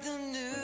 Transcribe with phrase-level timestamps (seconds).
[0.00, 0.57] the news.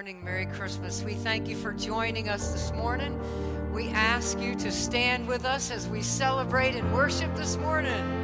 [0.00, 0.24] morning.
[0.24, 1.02] Merry Christmas.
[1.02, 3.20] We thank you for joining us this morning.
[3.70, 8.19] We ask you to stand with us as we celebrate and worship this morning.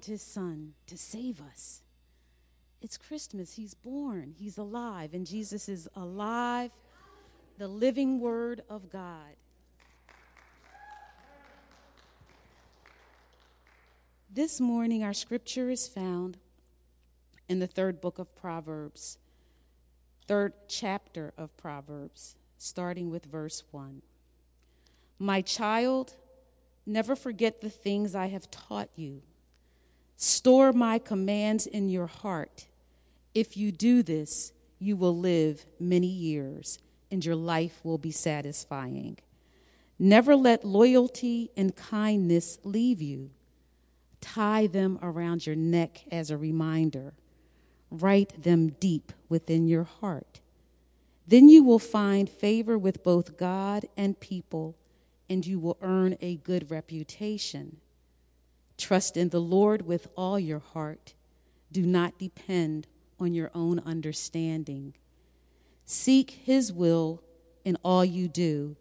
[0.00, 1.82] Sent his son to save us?
[2.80, 3.56] It's Christmas.
[3.56, 4.34] He's born.
[4.38, 6.70] He's alive and Jesus is alive,
[7.58, 9.36] the living word of God.
[14.32, 16.38] This morning our scripture is found
[17.48, 19.18] in the third book of Proverbs,
[20.26, 24.00] third chapter of Proverbs, starting with verse 1.
[25.18, 26.14] My child,
[26.86, 29.20] never forget the things I have taught you.
[30.22, 32.66] Store my commands in your heart.
[33.34, 36.78] If you do this, you will live many years
[37.10, 39.16] and your life will be satisfying.
[39.98, 43.30] Never let loyalty and kindness leave you.
[44.20, 47.14] Tie them around your neck as a reminder.
[47.90, 50.40] Write them deep within your heart.
[51.26, 54.76] Then you will find favor with both God and people
[55.30, 57.78] and you will earn a good reputation.
[58.80, 61.12] Trust in the Lord with all your heart.
[61.70, 62.86] Do not depend
[63.20, 64.94] on your own understanding.
[65.84, 67.22] Seek His will
[67.62, 68.76] in all you do,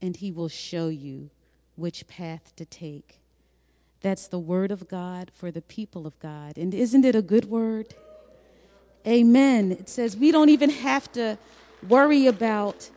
[0.00, 1.30] and He will show you
[1.76, 3.20] which path to take.
[4.00, 6.56] That's the word of God for the people of God.
[6.56, 7.94] And isn't it a good word?
[9.06, 9.72] Amen.
[9.72, 11.36] It says we don't even have to
[11.86, 12.88] worry about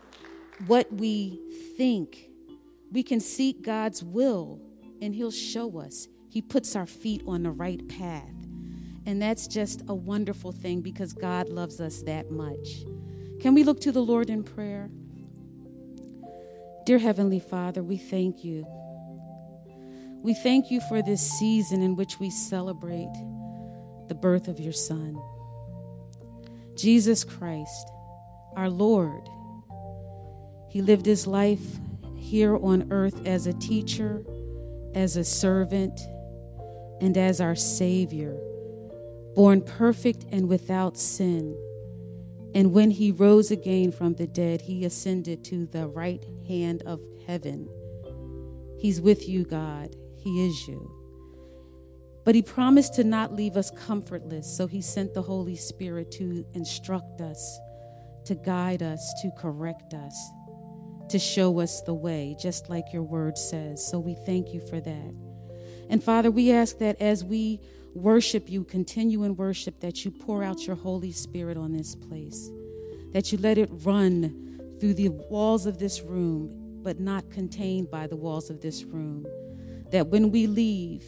[0.67, 1.37] what we
[1.75, 2.29] think
[2.91, 4.61] we can seek God's will
[5.01, 6.07] and He'll show us.
[6.35, 8.35] He puts our feet on the right path.
[9.05, 12.83] And that's just a wonderful thing because God loves us that much.
[13.39, 14.89] Can we look to the Lord in prayer?
[16.85, 18.67] Dear Heavenly Father, we thank you.
[20.23, 23.13] We thank you for this season in which we celebrate
[24.09, 25.17] the birth of your Son,
[26.75, 27.87] Jesus Christ,
[28.57, 29.29] our Lord.
[30.69, 31.79] He lived his life
[32.17, 34.21] here on earth as a teacher,
[34.93, 35.97] as a servant,
[37.01, 38.37] and as our Savior,
[39.35, 41.57] born perfect and without sin.
[42.53, 47.01] And when he rose again from the dead, he ascended to the right hand of
[47.27, 47.67] heaven.
[48.79, 49.95] He's with you, God.
[50.17, 50.91] He is you.
[52.23, 56.45] But he promised to not leave us comfortless, so he sent the Holy Spirit to
[56.53, 57.59] instruct us,
[58.25, 60.31] to guide us, to correct us
[61.09, 63.85] to show us the way, just like your word says.
[63.85, 65.34] So we thank you for that.
[65.89, 67.59] And Father, we ask that as we
[67.93, 72.49] worship you, continue in worship, that you pour out your Holy Spirit on this place,
[73.13, 78.07] that you let it run through the walls of this room, but not contained by
[78.07, 79.25] the walls of this room.
[79.91, 81.03] That when we leave,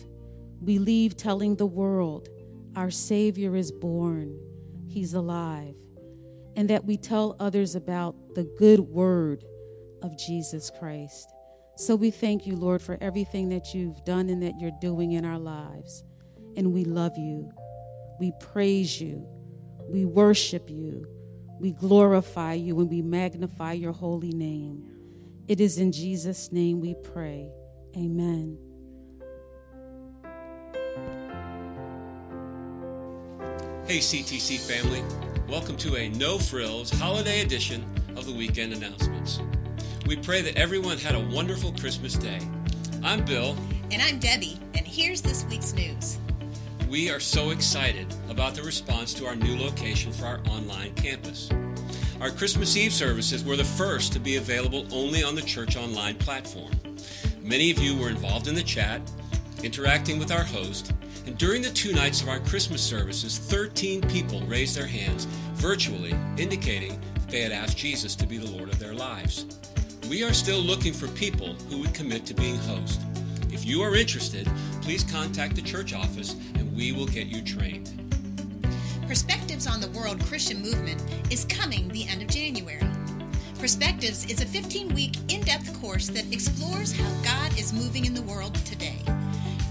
[0.62, 2.30] we leave telling the world
[2.76, 4.40] our Savior is born,
[4.88, 5.76] He's alive,
[6.56, 9.44] and that we tell others about the good word
[10.02, 11.30] of Jesus Christ.
[11.80, 15.24] So we thank you, Lord, for everything that you've done and that you're doing in
[15.24, 16.04] our lives.
[16.56, 17.52] And we love you.
[18.20, 19.24] We praise you.
[19.88, 21.06] We worship you.
[21.60, 24.90] We glorify you and we magnify your holy name.
[25.48, 27.48] It is in Jesus' name we pray.
[27.96, 28.58] Amen.
[33.86, 35.04] Hey, CTC family.
[35.48, 39.42] Welcome to a no frills holiday edition of the weekend announcements.
[40.08, 42.40] We pray that everyone had a wonderful Christmas day.
[43.04, 43.58] I'm Bill.
[43.92, 46.18] And I'm Debbie, and here's this week's news.
[46.90, 51.50] We are so excited about the response to our new location for our online campus.
[52.22, 56.16] Our Christmas Eve services were the first to be available only on the Church Online
[56.16, 56.72] platform.
[57.42, 59.02] Many of you were involved in the chat,
[59.62, 60.94] interacting with our host,
[61.26, 66.16] and during the two nights of our Christmas services, 13 people raised their hands virtually,
[66.38, 66.98] indicating
[67.28, 69.46] they had asked Jesus to be the Lord of their lives.
[70.10, 73.02] We are still looking for people who would commit to being host.
[73.52, 74.50] If you are interested,
[74.82, 77.92] please contact the church office and we will get you trained.
[79.06, 82.88] Perspectives on the World Christian Movement is coming the end of January.
[83.60, 88.14] Perspectives is a 15 week in depth course that explores how God is moving in
[88.14, 89.00] the world today.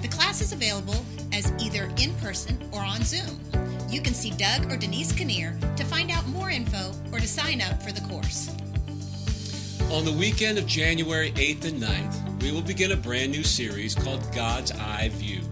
[0.03, 1.03] The class is available
[1.33, 3.41] as either in person or on Zoom.
[3.89, 7.63] You can see Doug or Denise Kinnear to find out more info or to sign
[7.63, 8.51] up for the course.
[9.93, 13.95] On the weekend of January 8th and 9th, we will begin a brand new series
[13.95, 15.43] called God's Eye View.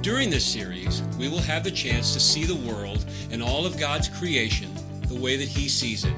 [0.00, 3.78] During this series, we will have the chance to see the world and all of
[3.78, 4.74] God's creation
[5.06, 6.12] the way that He sees it.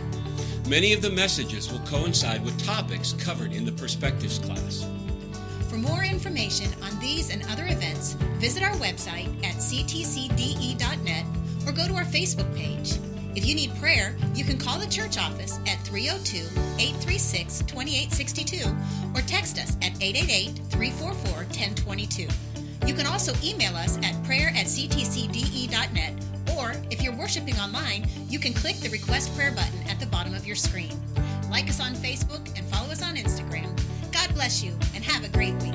[0.71, 4.87] Many of the messages will coincide with topics covered in the Perspectives class.
[5.69, 11.27] For more information on these and other events, visit our website at ctcde.net
[11.67, 12.95] or go to our Facebook page.
[13.37, 16.39] If you need prayer, you can call the church office at 302
[16.79, 18.69] 836 2862
[19.15, 22.29] or text us at 888 344 1022.
[22.87, 26.13] You can also email us at prayer at ctcde.net
[26.57, 30.35] or if you're worshiping online, you can click the request prayer button at the bottom
[30.35, 30.93] of your screen.
[31.51, 33.69] Like us on Facebook and follow us on Instagram.
[34.13, 35.75] God bless you and have a great week.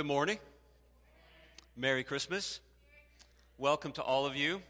[0.00, 0.38] Good morning.
[1.76, 2.60] Merry Christmas.
[3.58, 4.62] Welcome to all of you.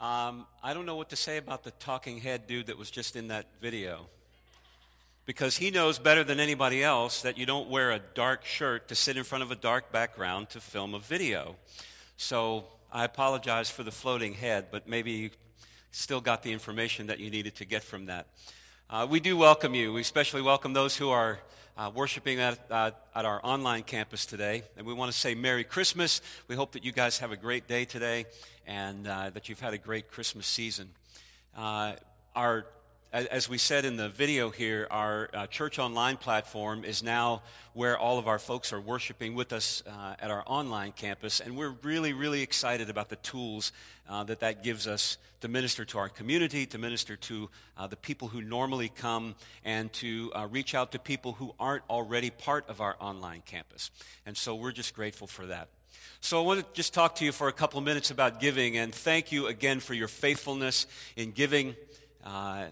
[0.00, 3.14] Um, I don't know what to say about the talking head dude that was just
[3.14, 4.08] in that video.
[5.24, 8.96] Because he knows better than anybody else that you don't wear a dark shirt to
[8.96, 11.54] sit in front of a dark background to film a video.
[12.16, 15.30] So I apologize for the floating head, but maybe you
[15.92, 18.26] still got the information that you needed to get from that.
[18.90, 19.92] Uh, we do welcome you.
[19.92, 21.38] We especially welcome those who are
[21.76, 24.62] uh, worshiping at, uh, at our online campus today.
[24.76, 26.20] And we want to say Merry Christmas.
[26.48, 28.26] We hope that you guys have a great day today
[28.66, 30.90] and uh, that you've had a great Christmas season.
[31.56, 31.94] Uh,
[32.34, 32.66] our
[33.12, 37.42] as we said in the video here, our uh, church online platform is now
[37.74, 41.54] where all of our folks are worshiping with us uh, at our online campus, and
[41.54, 43.70] we're really, really excited about the tools
[44.08, 47.96] uh, that that gives us to minister to our community, to minister to uh, the
[47.96, 52.66] people who normally come, and to uh, reach out to people who aren't already part
[52.70, 53.90] of our online campus.
[54.24, 55.68] And so we're just grateful for that.
[56.20, 58.94] So I want to just talk to you for a couple minutes about giving, and
[58.94, 61.76] thank you again for your faithfulness in giving.
[62.24, 62.66] Uh,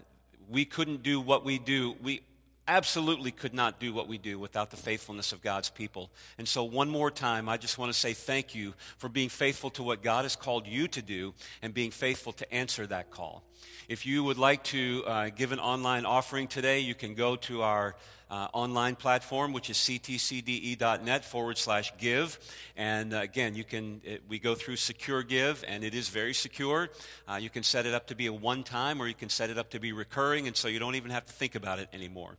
[0.51, 1.95] we couldn't do what we do.
[2.03, 2.21] We
[2.67, 6.11] absolutely could not do what we do without the faithfulness of God's people.
[6.37, 9.69] And so, one more time, I just want to say thank you for being faithful
[9.71, 13.43] to what God has called you to do and being faithful to answer that call.
[13.87, 17.61] If you would like to uh, give an online offering today, you can go to
[17.61, 17.95] our
[18.31, 22.39] uh, online platform, which is ctcde.net forward slash give.
[22.77, 26.33] And uh, again, you can, it, we go through Secure Give, and it is very
[26.33, 26.89] secure.
[27.27, 29.49] Uh, you can set it up to be a one time, or you can set
[29.49, 31.89] it up to be recurring, and so you don't even have to think about it
[31.91, 32.37] anymore.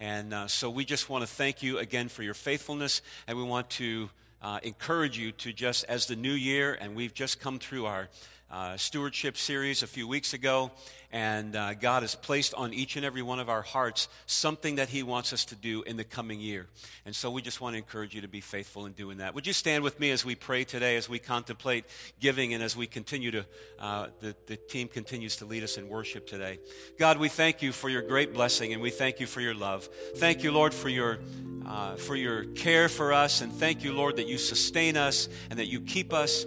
[0.00, 3.44] And uh, so we just want to thank you again for your faithfulness, and we
[3.44, 4.08] want to
[4.40, 8.08] uh, encourage you to just, as the new year, and we've just come through our
[8.50, 10.70] uh, stewardship series a few weeks ago,
[11.12, 14.88] and uh, God has placed on each and every one of our hearts something that
[14.88, 16.66] He wants us to do in the coming year.
[17.04, 19.34] And so we just want to encourage you to be faithful in doing that.
[19.34, 21.84] Would you stand with me as we pray today, as we contemplate
[22.20, 23.46] giving, and as we continue to,
[23.80, 26.58] uh, the, the team continues to lead us in worship today?
[26.98, 29.88] God, we thank you for your great blessing, and we thank you for your love.
[30.16, 31.18] Thank you, Lord, for your,
[31.66, 35.58] uh, for your care for us, and thank you, Lord, that you sustain us and
[35.58, 36.46] that you keep us.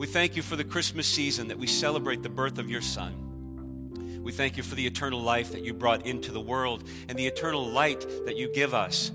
[0.00, 4.22] We thank you for the Christmas season that we celebrate the birth of your Son.
[4.22, 7.26] We thank you for the eternal life that you brought into the world and the
[7.26, 9.10] eternal light that you give us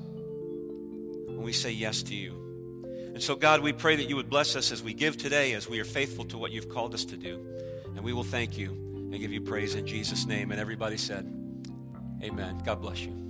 [1.26, 2.34] when we say yes to you.
[3.16, 5.68] And so, God, we pray that you would bless us as we give today, as
[5.68, 7.44] we are faithful to what you've called us to do.
[7.96, 10.52] And we will thank you and give you praise in Jesus' name.
[10.52, 11.26] And everybody said,
[12.22, 12.62] Amen.
[12.64, 13.25] God bless you.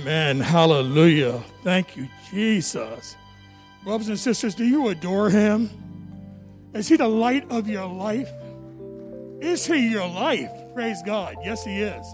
[0.00, 0.40] Amen.
[0.40, 1.42] Hallelujah.
[1.62, 3.16] Thank you, Jesus.
[3.84, 5.68] Brothers and sisters, do you adore him?
[6.72, 8.30] Is he the light of your life?
[9.42, 10.50] Is he your life?
[10.72, 11.36] Praise God.
[11.44, 12.06] Yes, he is.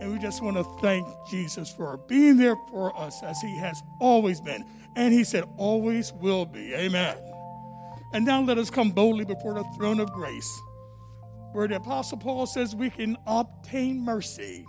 [0.00, 3.82] And we just want to thank Jesus for being there for us as he has
[4.00, 4.64] always been.
[4.94, 6.72] And he said, always will be.
[6.74, 7.16] Amen.
[8.12, 10.60] And now let us come boldly before the throne of grace,
[11.54, 14.64] where the Apostle Paul says we can obtain mercy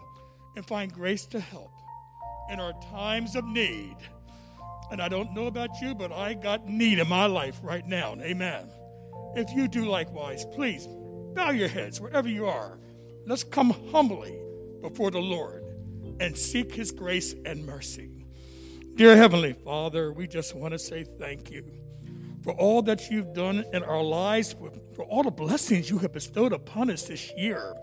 [0.56, 1.72] and find grace to help
[2.52, 3.96] in our times of need.
[4.92, 8.16] And I don't know about you, but I got need in my life right now.
[8.22, 8.70] Amen.
[9.36, 10.88] If you do likewise, please
[11.34, 12.78] bow your heads wherever you are.
[13.26, 14.38] Let's come humbly
[14.82, 15.64] before the Lord
[16.20, 18.26] and seek his grace and mercy.
[18.96, 21.64] Dear Heavenly Father, we just want to say thank you
[22.44, 24.54] for all that you've done in our lives,
[24.96, 27.74] for all the blessings you have bestowed upon us this year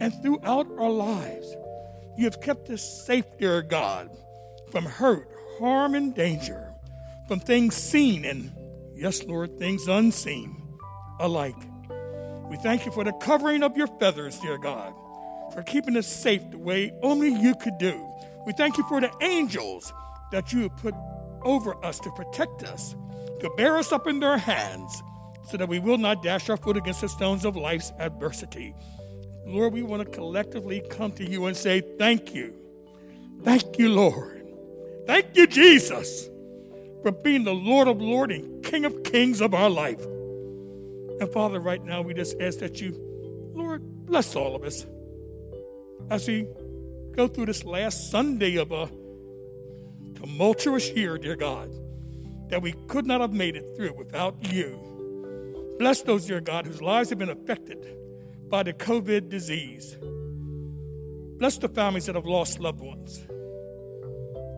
[0.00, 1.56] and throughout our lives.
[2.16, 4.10] You have kept us safe, dear God,
[4.70, 6.72] from hurt, harm, and danger,
[7.28, 8.52] from things seen and,
[8.94, 10.56] yes, Lord, things unseen
[11.20, 11.56] alike.
[12.48, 14.94] We thank you for the covering of your feathers, dear God,
[15.52, 18.06] for keeping us safe the way only you could do.
[18.46, 19.92] We thank you for the angels
[20.32, 20.94] that you have put
[21.42, 22.94] over us to protect us,
[23.40, 25.02] to bear us up in their hands,
[25.48, 28.74] so that we will not dash our foot against the stones of life's adversity.
[29.46, 32.52] Lord, we want to collectively come to you and say, Thank you.
[33.44, 34.44] Thank you, Lord.
[35.06, 36.28] Thank you, Jesus,
[37.02, 40.04] for being the Lord of Lords and King of Kings of our life.
[40.04, 42.92] And Father, right now we just ask that you,
[43.54, 44.84] Lord, bless all of us
[46.10, 46.48] as we
[47.12, 48.90] go through this last Sunday of a
[50.16, 51.70] tumultuous year, dear God,
[52.48, 55.76] that we could not have made it through without you.
[55.78, 57.96] Bless those, dear God, whose lives have been affected
[58.48, 59.96] by the COVID disease.
[61.38, 63.24] Bless the families that have lost loved ones.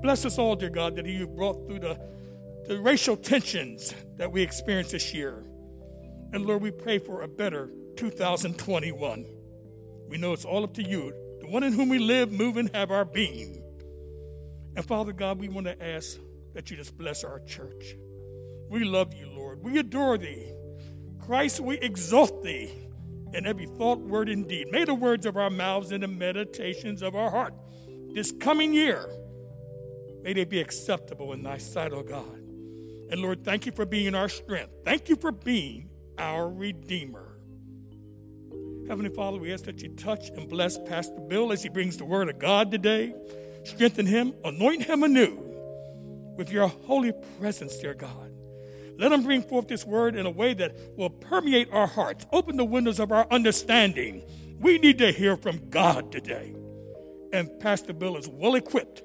[0.02, 1.98] Bless us all, dear God, that you've brought through the,
[2.66, 5.44] the racial tensions that we experienced this year.
[6.32, 9.26] And Lord, we pray for a better 2021.
[10.08, 12.74] We know it's all up to you, the one in whom we live, move, and
[12.74, 13.62] have our being.
[14.76, 16.18] And Father God, we want to ask
[16.54, 17.96] that you just bless our church.
[18.70, 19.64] We love you, Lord.
[19.64, 20.52] We adore thee.
[21.18, 22.70] Christ, we exalt thee
[23.34, 24.68] in every thought, word, and deed.
[24.70, 27.54] May the words of our mouths and the meditations of our heart
[28.14, 29.08] this coming year,
[30.22, 32.38] may they be acceptable in thy sight, O God.
[33.10, 34.72] And Lord, thank you for being our strength.
[34.84, 35.88] Thank you for being
[36.18, 37.38] our Redeemer.
[38.88, 42.04] Heavenly Father, we ask that you touch and bless Pastor Bill as he brings the
[42.04, 43.14] word of God today.
[43.64, 45.38] Strengthen him, anoint him anew
[46.36, 48.27] with your holy presence, dear God.
[48.98, 52.56] Let him bring forth this word in a way that will permeate our hearts, open
[52.56, 54.24] the windows of our understanding.
[54.60, 56.52] We need to hear from God today.
[57.32, 59.02] And Pastor Bill is well equipped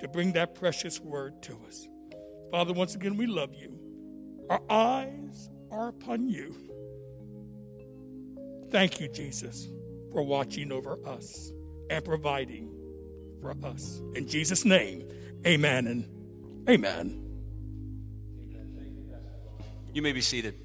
[0.00, 1.88] to bring that precious word to us.
[2.52, 3.76] Father, once again, we love you.
[4.48, 6.54] Our eyes are upon you.
[8.70, 9.68] Thank you, Jesus,
[10.12, 11.52] for watching over us
[11.90, 12.72] and providing
[13.40, 14.00] for us.
[14.14, 15.08] In Jesus' name,
[15.44, 17.23] amen and amen.
[19.94, 20.56] You may be seated.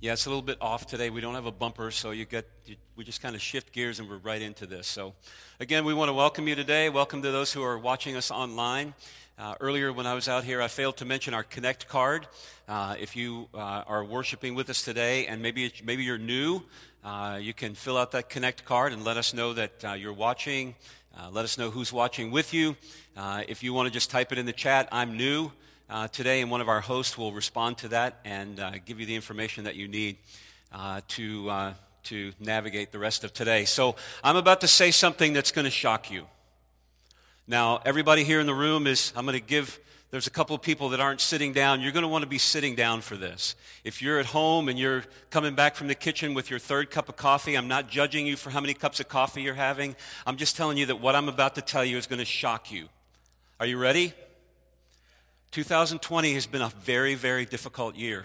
[0.00, 1.10] Yeah, it's a little bit off today.
[1.10, 3.98] We don't have a bumper, so you get you, we just kind of shift gears
[3.98, 4.86] and we're right into this.
[4.86, 5.14] So,
[5.58, 6.88] again, we want to welcome you today.
[6.88, 8.94] Welcome to those who are watching us online.
[9.36, 12.28] Uh, earlier, when I was out here, I failed to mention our Connect card.
[12.68, 16.62] Uh, if you uh, are worshiping with us today, and maybe maybe you're new,
[17.02, 20.12] uh, you can fill out that Connect card and let us know that uh, you're
[20.12, 20.76] watching.
[21.18, 22.76] Uh, let us know who's watching with you.
[23.16, 25.50] if you want to just type it in the chat, I'm new
[25.88, 29.06] uh, today, and one of our hosts will respond to that and uh, give you
[29.06, 30.16] the information that you need
[30.72, 33.64] uh, to, uh, to navigate the rest of today.
[33.64, 36.26] So, I'm about to say something that's going to shock you.
[37.46, 39.78] Now, everybody here in the room is, I'm going to give,
[40.10, 41.82] there's a couple of people that aren't sitting down.
[41.82, 43.54] You're going to want to be sitting down for this.
[43.84, 47.10] If you're at home and you're coming back from the kitchen with your third cup
[47.10, 49.94] of coffee, I'm not judging you for how many cups of coffee you're having.
[50.26, 52.72] I'm just telling you that what I'm about to tell you is going to shock
[52.72, 52.88] you.
[53.60, 54.14] Are you ready?
[55.54, 58.24] 2020 has been a very, very difficult year.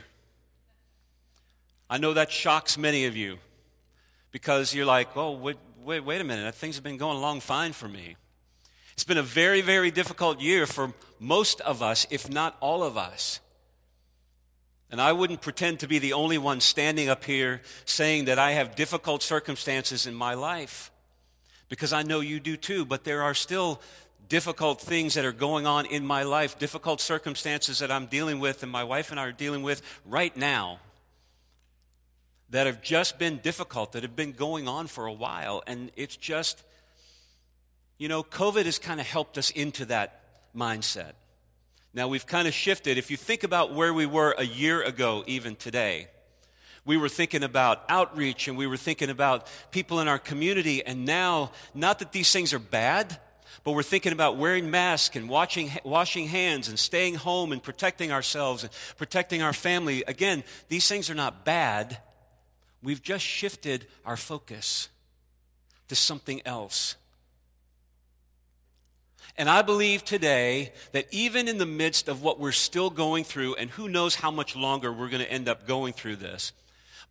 [1.88, 3.38] I know that shocks many of you
[4.32, 7.72] because you're like, oh, wait, wait, wait a minute, things have been going along fine
[7.72, 8.16] for me.
[8.94, 12.98] It's been a very, very difficult year for most of us, if not all of
[12.98, 13.40] us.
[14.90, 18.54] And I wouldn't pretend to be the only one standing up here saying that I
[18.54, 20.90] have difficult circumstances in my life
[21.70, 23.82] because I know you do too, but there are still
[24.30, 28.64] difficult things that are going on in my life, difficult circumstances that I'm dealing with,
[28.64, 30.80] and my wife and I are dealing with right now
[32.52, 35.62] that have just been difficult, that have been going on for a while.
[35.68, 36.64] And it's just,
[38.00, 40.22] You know, COVID has kind of helped us into that
[40.56, 41.12] mindset.
[41.94, 42.98] Now we've kind of shifted.
[42.98, 46.08] If you think about where we were a year ago, even today,
[46.86, 50.84] we were thinking about outreach and we were thinking about people in our community.
[50.86, 53.20] And now, not that these things are bad,
[53.64, 58.12] but we're thinking about wearing masks and washing, washing hands and staying home and protecting
[58.12, 60.04] ourselves and protecting our family.
[60.08, 62.00] Again, these things are not bad.
[62.82, 64.90] We've just shifted our focus
[65.90, 66.96] to something else.
[69.38, 73.56] And I believe today that even in the midst of what we're still going through,
[73.56, 76.52] and who knows how much longer we're going to end up going through this,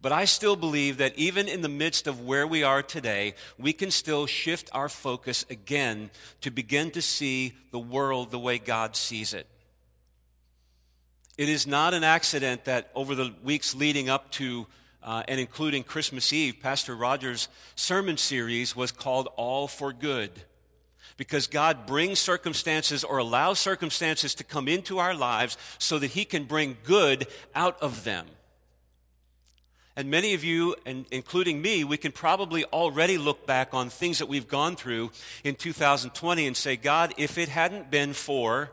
[0.01, 3.73] but I still believe that even in the midst of where we are today, we
[3.73, 8.95] can still shift our focus again to begin to see the world the way God
[8.95, 9.47] sees it.
[11.37, 14.67] It is not an accident that over the weeks leading up to
[15.03, 20.31] uh, and including Christmas Eve, Pastor Rogers' sermon series was called All for Good
[21.17, 26.25] because God brings circumstances or allows circumstances to come into our lives so that He
[26.25, 28.27] can bring good out of them.
[29.99, 34.21] And many of you, and including me, we can probably already look back on things
[34.21, 35.11] that we've gone through
[35.43, 38.71] in 2020 and say, God, if it hadn't been for,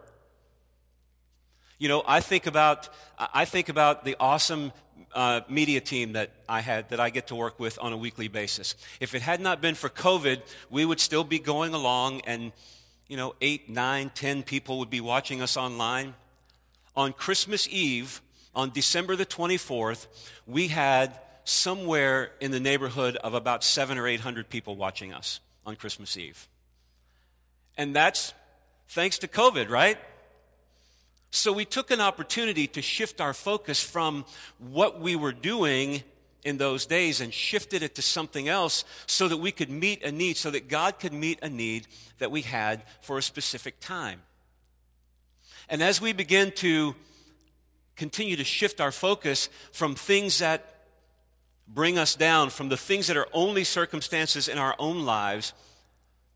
[1.79, 4.71] you know, I think about, I think about the awesome
[5.15, 8.27] uh, media team that I had, that I get to work with on a weekly
[8.27, 8.75] basis.
[8.99, 12.51] If it had not been for COVID, we would still be going along and,
[13.07, 16.13] you know, eight, nine, ten people would be watching us online.
[16.95, 18.21] On Christmas Eve,
[18.55, 20.07] on December the 24th,
[20.47, 25.39] we had somewhere in the neighborhood of about seven or eight hundred people watching us
[25.65, 26.47] on Christmas Eve.
[27.77, 28.33] And that's
[28.89, 29.97] thanks to COVID, right?
[31.29, 34.25] So we took an opportunity to shift our focus from
[34.57, 36.03] what we were doing
[36.43, 40.11] in those days and shifted it to something else so that we could meet a
[40.11, 41.87] need, so that God could meet a need
[42.19, 44.21] that we had for a specific time.
[45.67, 46.95] And as we begin to
[47.95, 50.75] continue to shift our focus from things that
[51.67, 55.53] bring us down, from the things that are only circumstances in our own lives,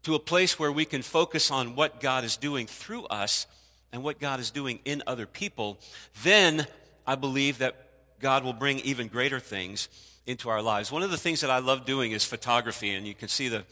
[0.04, 3.46] to a place where we can focus on what God is doing through us
[3.92, 5.80] and what God is doing in other people,
[6.24, 6.66] then
[7.06, 7.76] I believe that
[8.20, 9.90] God will bring even greater things
[10.26, 10.92] into our lives.
[10.92, 13.66] One of the things that I love doing is photography, and you can see the,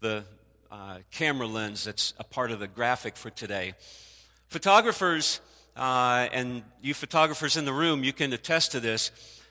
[0.00, 0.24] the
[0.70, 3.74] uh, camera lens that's a part of the graphic for today.
[4.48, 5.40] Photographers,
[5.76, 9.10] uh, and you photographers in the room, you can attest to this.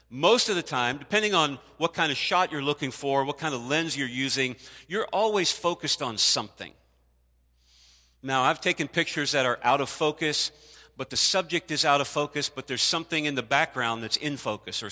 [0.09, 3.53] Most of the time, depending on what kind of shot you're looking for, what kind
[3.53, 4.55] of lens you're using,
[4.87, 6.71] you're always focused on something.
[8.21, 10.51] Now, I've taken pictures that are out of focus,
[10.97, 14.37] but the subject is out of focus, but there's something in the background that's in
[14.37, 14.89] focus, or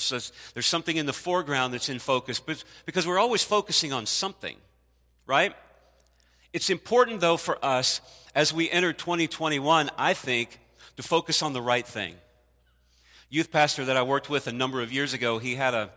[0.54, 4.58] there's something in the foreground that's in focus, but because we're always focusing on something,
[5.26, 5.56] right?
[6.52, 8.02] It's important, though, for us
[8.36, 10.60] as we enter 2021, I think,
[10.98, 12.16] to focus on the right thing.
[13.30, 15.90] Youth pastor that I worked with a number of years ago, he had a,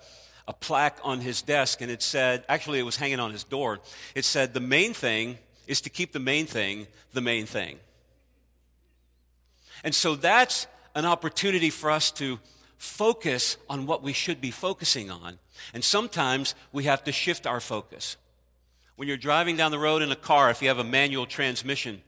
[0.48, 3.80] a plaque on his desk, and it said, actually, it was hanging on his door.
[4.14, 7.78] It said, The main thing is to keep the main thing the main thing.
[9.82, 12.38] And so that's an opportunity for us to
[12.78, 15.38] focus on what we should be focusing on.
[15.74, 18.16] And sometimes we have to shift our focus.
[18.96, 22.02] When you're driving down the road in a car, if you have a manual transmission,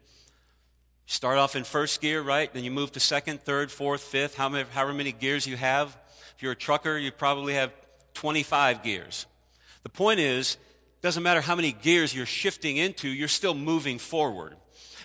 [1.09, 2.53] start off in first gear, right?
[2.53, 5.97] Then you move to second, third, fourth, fifth, however, however many gears you have.
[6.37, 7.73] If you're a trucker, you probably have
[8.13, 9.27] 25 gears.
[9.85, 13.99] The point is, it doesn't matter how many gears you're shifting into, you're still moving
[13.99, 14.57] forward.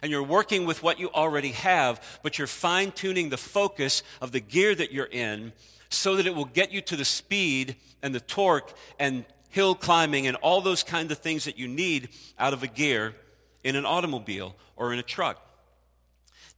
[0.01, 4.33] And you're working with what you already have, but you're fine tuning the focus of
[4.33, 5.53] the gear that you're in
[5.87, 10.27] so that it will get you to the speed and the torque and hill climbing
[10.27, 13.15] and all those kinds of things that you need out of a gear
[13.63, 15.39] in an automobile or in a truck.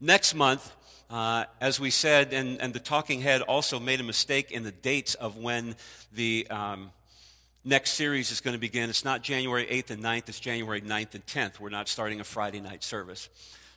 [0.02, 0.74] Next month,
[1.10, 4.72] uh, as we said, and, and the talking head also made a mistake in the
[4.72, 5.76] dates of when
[6.12, 6.92] the um,
[7.64, 8.90] next series is going to begin.
[8.90, 11.62] It's not January 8th and 9th, it's January 9th and 10th.
[11.62, 13.30] We're not starting a Friday night service.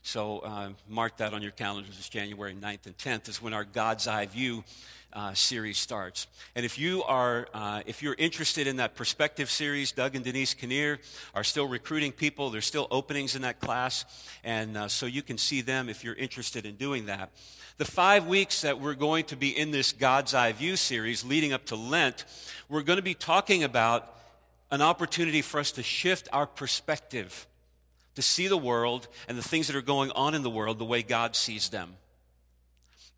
[0.02, 1.94] So uh, mark that on your calendars.
[1.96, 4.64] It's January 9th and 10th is when our God's Eye View
[5.18, 6.28] uh, series starts.
[6.54, 10.54] And if you are, uh, if you're interested in that perspective series, Doug and Denise
[10.54, 11.00] Kinnear
[11.34, 12.50] are still recruiting people.
[12.50, 14.04] There's still openings in that class,
[14.44, 17.32] and uh, so you can see them if you're interested in doing that.
[17.78, 21.52] The five weeks that we're going to be in this God's Eye View series leading
[21.52, 22.24] up to Lent,
[22.68, 24.14] we're going to be talking about
[24.70, 27.48] an opportunity for us to shift our perspective,
[28.14, 30.84] to see the world and the things that are going on in the world the
[30.84, 31.96] way God sees them.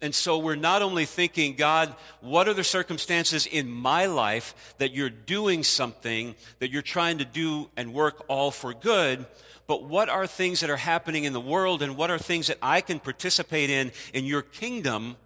[0.03, 4.93] And so we're not only thinking, God, what are the circumstances in my life that
[4.93, 9.27] you're doing something, that you're trying to do and work all for good,
[9.67, 12.59] but what are things that are happening in the world and what are things that
[12.63, 15.17] I can participate in in your kingdom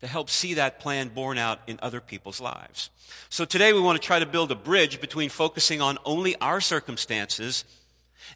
[0.00, 2.90] to help see that plan borne out in other people's lives.
[3.30, 6.60] So today we want to try to build a bridge between focusing on only our
[6.60, 7.64] circumstances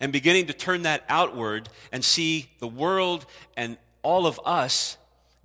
[0.00, 4.96] and beginning to turn that outward and see the world and all of us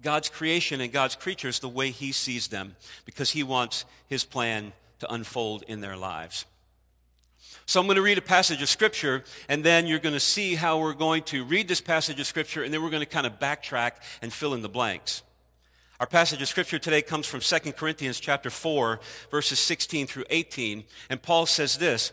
[0.05, 4.71] God's creation and God's creatures the way He sees them because He wants His plan
[4.99, 6.45] to unfold in their lives.
[7.65, 10.53] So I'm going to read a passage of Scripture, and then you're going to see
[10.53, 13.25] how we're going to read this passage of Scripture, and then we're going to kind
[13.25, 15.23] of backtrack and fill in the blanks.
[15.99, 18.99] Our passage of Scripture today comes from 2 Corinthians chapter 4,
[19.31, 22.11] verses 16 through 18, and Paul says this,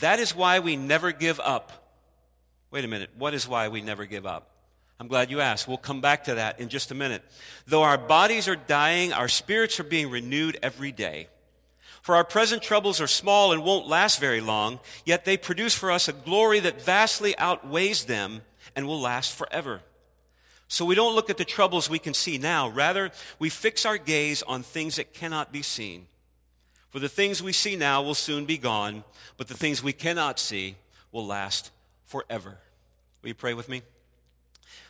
[0.00, 1.92] That is why we never give up.
[2.70, 4.55] Wait a minute, what is why we never give up?
[4.98, 5.68] I'm glad you asked.
[5.68, 7.22] We'll come back to that in just a minute.
[7.66, 11.28] Though our bodies are dying, our spirits are being renewed every day.
[12.00, 15.90] For our present troubles are small and won't last very long, yet they produce for
[15.90, 18.42] us a glory that vastly outweighs them
[18.74, 19.80] and will last forever.
[20.68, 22.68] So we don't look at the troubles we can see now.
[22.68, 26.06] Rather, we fix our gaze on things that cannot be seen.
[26.90, 29.04] For the things we see now will soon be gone,
[29.36, 30.76] but the things we cannot see
[31.12, 31.70] will last
[32.06, 32.58] forever.
[33.22, 33.82] Will you pray with me?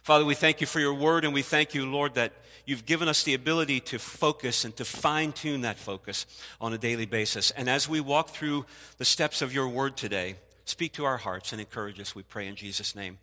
[0.07, 2.32] Father, we thank you for your word, and we thank you, Lord, that
[2.64, 6.26] you've given us the ability to focus and to fine tune that focus
[6.61, 7.50] on a daily basis.
[7.50, 8.66] And as we walk through
[8.98, 12.46] the steps of your word today, speak to our hearts and encourage us, we pray
[12.46, 13.18] in Jesus' name.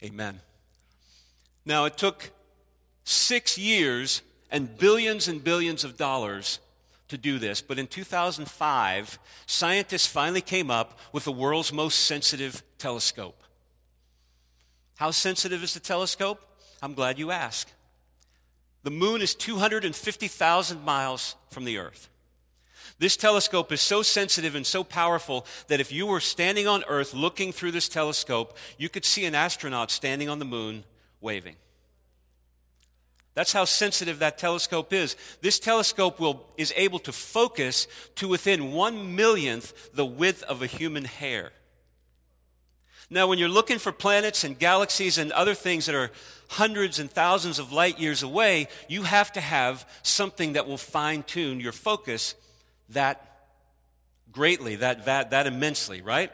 [0.00, 0.38] Amen.
[1.66, 2.30] Now, it took
[3.02, 6.60] six years and billions and billions of dollars
[7.08, 12.62] to do this, but in 2005, scientists finally came up with the world's most sensitive
[12.78, 13.42] telescope.
[14.98, 16.42] How sensitive is the telescope?
[16.82, 17.72] I'm glad you asked.
[18.82, 22.08] The moon is 250,000 miles from the earth.
[22.98, 27.14] This telescope is so sensitive and so powerful that if you were standing on earth
[27.14, 30.82] looking through this telescope, you could see an astronaut standing on the moon
[31.20, 31.54] waving.
[33.34, 35.14] That's how sensitive that telescope is.
[35.42, 37.86] This telescope will, is able to focus
[38.16, 41.52] to within one millionth the width of a human hair.
[43.10, 46.10] Now, when you're looking for planets and galaxies and other things that are
[46.48, 51.22] hundreds and thousands of light years away, you have to have something that will fine
[51.22, 52.34] tune your focus
[52.90, 53.24] that
[54.30, 56.30] greatly, that, that, that immensely, right?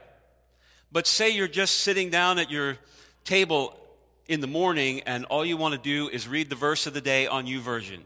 [0.90, 2.76] But say you're just sitting down at your
[3.24, 3.76] table
[4.26, 7.00] in the morning and all you want to do is read the verse of the
[7.00, 8.00] day on YouVersion.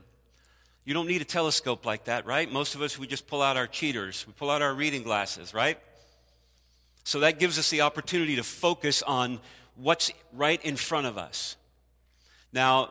[0.85, 2.51] You don't need a telescope like that, right?
[2.51, 4.27] Most of us, we just pull out our cheaters.
[4.27, 5.79] We pull out our reading glasses, right?
[7.09, 9.41] So that gives us the opportunity to focus on
[9.77, 11.57] what's right in front of us.
[12.53, 12.91] Now,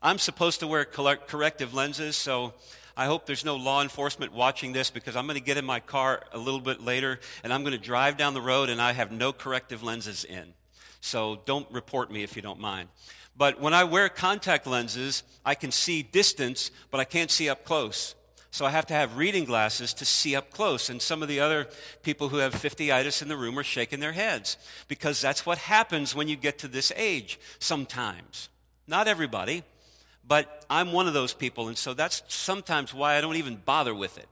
[0.00, 2.54] I'm supposed to wear corrective lenses, so
[2.96, 5.80] I hope there's no law enforcement watching this because I'm going to get in my
[5.80, 8.92] car a little bit later and I'm going to drive down the road and I
[8.92, 10.54] have no corrective lenses in.
[11.00, 12.88] So don't report me if you don't mind.
[13.36, 17.64] But when I wear contact lenses, I can see distance, but I can't see up
[17.64, 18.14] close.
[18.52, 20.90] So I have to have reading glasses to see up close.
[20.90, 21.68] And some of the other
[22.02, 24.56] people who have 50itis in the room are shaking their heads
[24.88, 28.48] because that's what happens when you get to this age sometimes.
[28.88, 29.62] Not everybody,
[30.26, 31.68] but I'm one of those people.
[31.68, 34.26] And so that's sometimes why I don't even bother with it.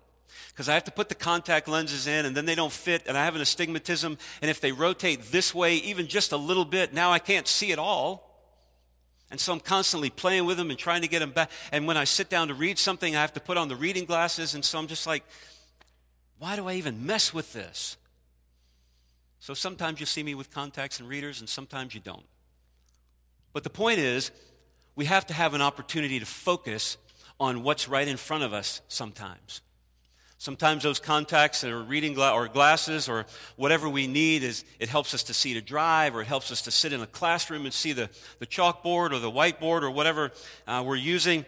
[0.48, 3.16] Because I have to put the contact lenses in and then they don't fit and
[3.16, 4.18] I have an astigmatism.
[4.42, 7.70] And if they rotate this way even just a little bit, now I can't see
[7.70, 8.27] at all.
[9.30, 11.50] And so I'm constantly playing with them and trying to get them back.
[11.70, 14.04] And when I sit down to read something, I have to put on the reading
[14.04, 14.54] glasses.
[14.54, 15.22] And so I'm just like,
[16.38, 17.96] why do I even mess with this?
[19.40, 22.26] So sometimes you see me with contacts and readers, and sometimes you don't.
[23.52, 24.30] But the point is,
[24.96, 26.96] we have to have an opportunity to focus
[27.38, 29.60] on what's right in front of us sometimes.
[30.41, 33.26] Sometimes those contacts or reading gla- or glasses or
[33.57, 36.62] whatever we need is it helps us to see to drive or it helps us
[36.62, 38.09] to sit in a classroom and see the,
[38.39, 40.30] the chalkboard or the whiteboard or whatever
[40.68, 41.45] uh, we're using.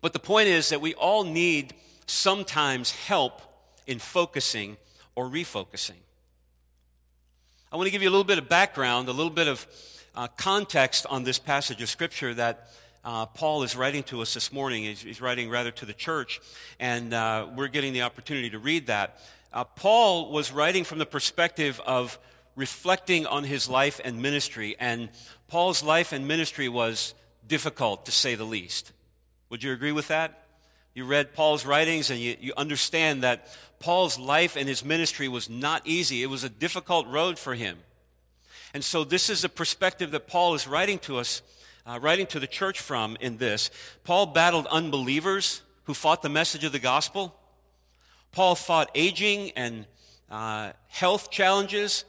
[0.00, 1.74] But the point is that we all need
[2.06, 3.40] sometimes help
[3.86, 4.76] in focusing
[5.14, 6.00] or refocusing.
[7.70, 9.64] I want to give you a little bit of background, a little bit of
[10.16, 12.68] uh, context on this passage of Scripture that
[13.04, 14.84] uh, Paul is writing to us this morning.
[14.84, 16.40] He's, he's writing rather to the church,
[16.78, 19.18] and uh, we're getting the opportunity to read that.
[19.52, 22.18] Uh, Paul was writing from the perspective of
[22.54, 25.10] reflecting on his life and ministry, and
[25.48, 27.14] Paul's life and ministry was
[27.46, 28.92] difficult, to say the least.
[29.50, 30.46] Would you agree with that?
[30.94, 33.48] You read Paul's writings and you, you understand that
[33.80, 36.22] Paul's life and his ministry was not easy.
[36.22, 37.78] It was a difficult road for him.
[38.74, 41.42] And so, this is the perspective that Paul is writing to us
[41.86, 43.70] uh, writing to the church from in this.
[44.04, 47.34] Paul battled unbelievers who fought the message of the gospel.
[48.30, 49.86] Paul fought aging and
[50.30, 52.04] uh, health challenges.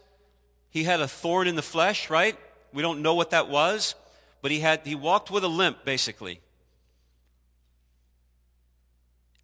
[0.69, 2.37] He had a thorn in the flesh, right?
[2.71, 3.95] We don't know what that was,
[4.41, 6.39] but he had he walked with a limp basically.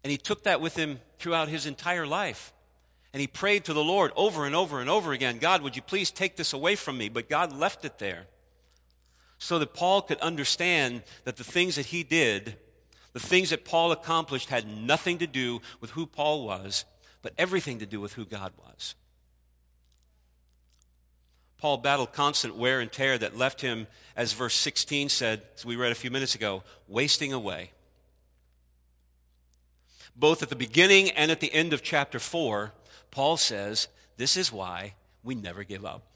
[0.02, 2.54] And he took that with him throughout his entire life.
[3.12, 5.82] And he prayed to the Lord over and over and over again God, would you
[5.82, 7.08] please take this away from me?
[7.08, 8.26] But God left it there
[9.40, 12.56] so that Paul could understand that the things that he did,
[13.14, 16.84] the things that Paul accomplished, had nothing to do with who Paul was,
[17.22, 18.94] but everything to do with who God was.
[21.56, 25.74] Paul battled constant wear and tear that left him, as verse 16 said, as we
[25.74, 27.72] read a few minutes ago, wasting away.
[30.14, 32.72] Both at the beginning and at the end of chapter 4,
[33.10, 33.88] Paul says,
[34.18, 36.09] This is why we never give up.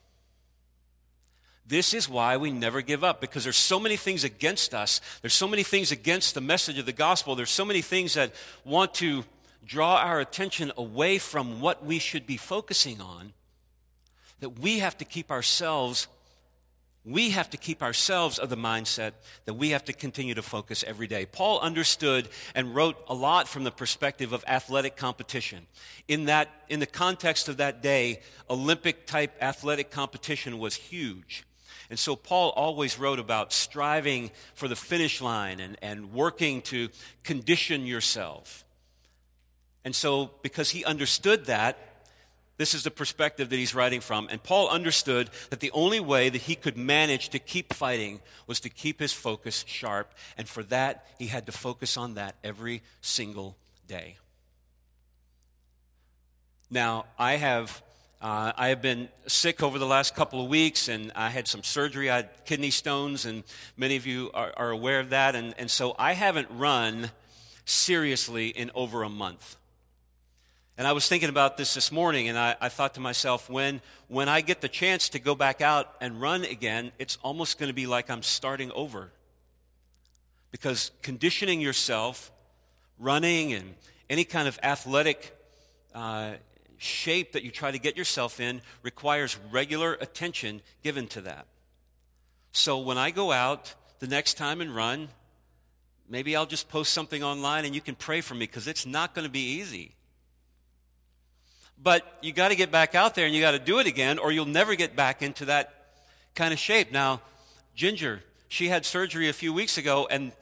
[1.66, 5.00] This is why we never give up because there's so many things against us.
[5.22, 7.34] There's so many things against the message of the gospel.
[7.34, 8.34] There's so many things that
[8.64, 9.24] want to
[9.64, 13.32] draw our attention away from what we should be focusing on
[14.40, 16.06] that we have to keep ourselves
[17.06, 19.12] we have to keep ourselves of the mindset
[19.44, 21.26] that we have to continue to focus every day.
[21.26, 25.66] Paul understood and wrote a lot from the perspective of athletic competition.
[26.08, 31.44] In that, in the context of that day, Olympic type athletic competition was huge.
[31.94, 36.88] And so Paul always wrote about striving for the finish line and, and working to
[37.22, 38.64] condition yourself.
[39.84, 41.78] And so, because he understood that,
[42.56, 44.26] this is the perspective that he's writing from.
[44.28, 48.58] And Paul understood that the only way that he could manage to keep fighting was
[48.58, 50.14] to keep his focus sharp.
[50.36, 54.16] And for that, he had to focus on that every single day.
[56.72, 57.84] Now, I have.
[58.24, 61.62] Uh, I have been sick over the last couple of weeks, and I had some
[61.62, 62.08] surgery.
[62.08, 63.44] I had kidney stones, and
[63.76, 65.36] many of you are, are aware of that.
[65.36, 67.10] And, and so I haven't run
[67.66, 69.58] seriously in over a month.
[70.78, 73.82] And I was thinking about this this morning, and I, I, thought to myself, when,
[74.08, 77.68] when I get the chance to go back out and run again, it's almost going
[77.68, 79.12] to be like I'm starting over.
[80.50, 82.32] Because conditioning yourself,
[82.98, 83.74] running, and
[84.08, 85.36] any kind of athletic
[85.94, 86.32] uh,
[86.78, 91.46] shape that you try to get yourself in requires regular attention given to that.
[92.52, 95.08] So when I go out the next time and run,
[96.08, 99.14] maybe I'll just post something online and you can pray for me because it's not
[99.14, 99.94] going to be easy.
[101.82, 104.18] But you got to get back out there and you got to do it again,
[104.18, 105.74] or you'll never get back into that
[106.34, 106.92] kind of shape.
[106.92, 107.20] Now,
[107.74, 110.32] Ginger, she had surgery a few weeks ago, and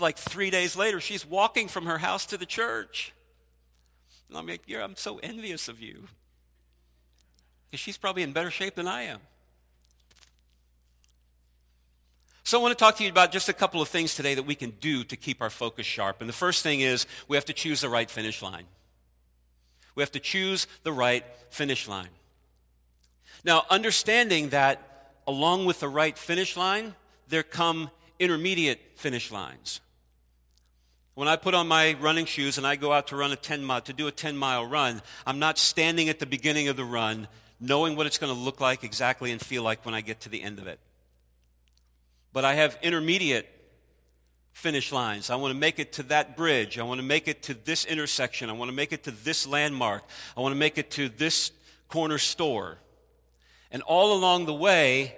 [0.00, 3.12] like three days later, she's walking from her house to the church.
[4.28, 6.04] And I'm like, yeah, I'm so envious of you.
[7.66, 9.20] Because she's probably in better shape than I am.
[12.44, 14.44] So, I want to talk to you about just a couple of things today that
[14.44, 16.20] we can do to keep our focus sharp.
[16.20, 18.66] And the first thing is we have to choose the right finish line.
[19.96, 22.10] We have to choose the right finish line.
[23.42, 26.94] Now, understanding that along with the right finish line,
[27.28, 29.80] there come intermediate finish lines.
[31.16, 33.64] When I put on my running shoes and I go out to run a 10
[33.64, 36.84] mile, to do a 10 mile run, I'm not standing at the beginning of the
[36.84, 37.26] run
[37.58, 40.28] knowing what it's going to look like exactly and feel like when I get to
[40.28, 40.78] the end of it.
[42.34, 43.48] But I have intermediate
[44.52, 45.30] finish lines.
[45.30, 46.78] I want to make it to that bridge.
[46.78, 48.50] I want to make it to this intersection.
[48.50, 50.04] I want to make it to this landmark.
[50.36, 51.50] I want to make it to this
[51.88, 52.76] corner store.
[53.70, 55.16] And all along the way,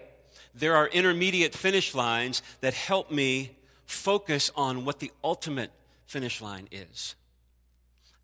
[0.55, 5.73] there are intermediate finish lines that help me focus on what the ultimate
[6.09, 7.15] finish line is.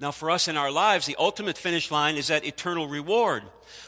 [0.01, 3.45] Now, for us in our lives, the ultimate finish line is that eternal reward.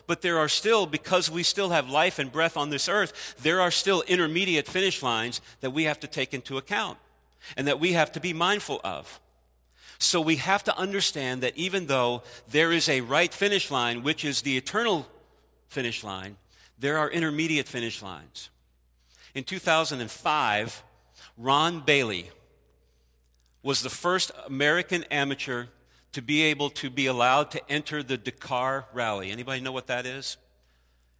[0.06, 3.60] But there are still, because we still have life and breath on this earth, there
[3.60, 6.98] are still intermediate finish lines that we have to take into account
[7.56, 9.20] and that we have to be mindful of.
[9.98, 14.24] So we have to understand that even though there is a right finish line, which
[14.24, 15.06] is the eternal
[15.68, 16.36] finish line,
[16.78, 18.50] there are intermediate finish lines.
[19.34, 20.82] In 2005,
[21.38, 22.30] Ron Bailey
[23.66, 25.66] was the first American amateur
[26.12, 29.32] to be able to be allowed to enter the Dakar Rally.
[29.32, 30.36] Anybody know what that is?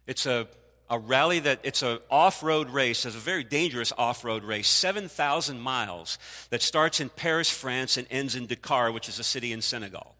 [0.07, 0.47] It's a
[0.89, 6.17] a rally that it's an off-road race it's a very dangerous off-road race 7000 miles
[6.49, 10.15] that starts in paris france and ends in dakar which is a city in senegal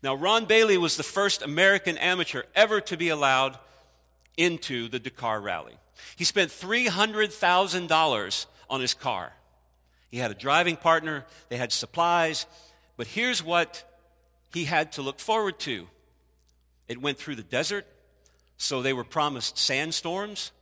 [0.00, 3.58] now ron bailey was the first american amateur ever to be allowed
[4.36, 5.74] into the dakar rally
[6.14, 9.32] he spent $300000 on his car
[10.12, 12.46] he had a driving partner they had supplies
[12.96, 13.82] but here's what
[14.54, 15.88] he had to look forward to
[16.86, 17.86] it went through the desert
[18.62, 20.52] so they were promised sandstorms.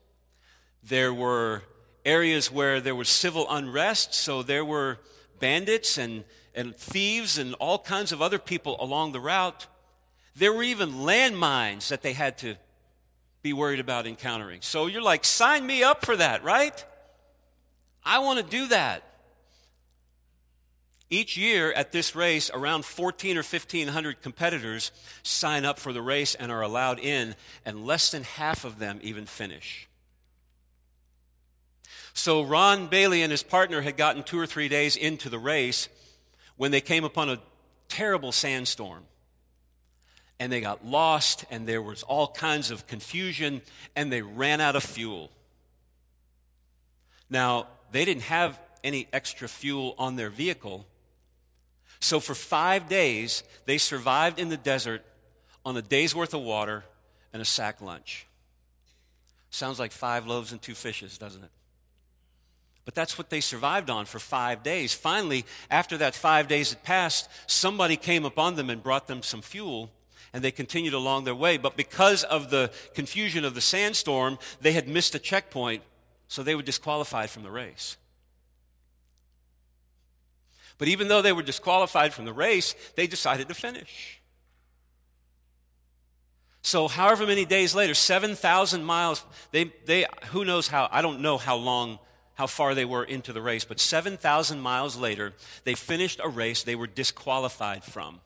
[0.82, 1.62] There were
[2.06, 4.98] areas where there was civil unrest, so there were
[5.38, 6.24] bandits and,
[6.54, 9.66] and thieves and all kinds of other people along the route.
[10.34, 12.54] There were even landmines that they had to
[13.42, 14.62] be worried about encountering.
[14.62, 16.82] So you're like, sign me up for that, right?
[18.02, 19.02] I want to do that.
[21.12, 24.92] Each year at this race, around 14 or 1500 competitors
[25.24, 27.34] sign up for the race and are allowed in,
[27.66, 29.88] and less than half of them even finish.
[32.14, 35.88] So Ron Bailey and his partner had gotten two or three days into the race
[36.56, 37.40] when they came upon a
[37.88, 39.02] terrible sandstorm.
[40.38, 43.62] And they got lost, and there was all kinds of confusion,
[43.96, 45.30] and they ran out of fuel.
[47.28, 50.86] Now, they didn't have any extra fuel on their vehicle.
[52.00, 55.04] So for five days, they survived in the desert
[55.64, 56.84] on a day's worth of water
[57.32, 58.26] and a sack lunch.
[59.50, 61.50] Sounds like five loaves and two fishes, doesn't it?
[62.84, 64.94] But that's what they survived on for five days.
[64.94, 69.42] Finally, after that five days had passed, somebody came upon them and brought them some
[69.42, 69.90] fuel,
[70.32, 71.58] and they continued along their way.
[71.58, 75.82] But because of the confusion of the sandstorm, they had missed a checkpoint,
[76.28, 77.96] so they were disqualified from the race.
[80.80, 84.18] But even though they were disqualified from the race, they decided to finish.
[86.62, 89.22] So, however many days later, 7,000 miles,
[89.52, 91.98] they, they, who knows how, I don't know how long
[92.34, 96.62] how far they were into the race, but 7,000 miles later, they finished a race
[96.62, 98.18] they were disqualified from.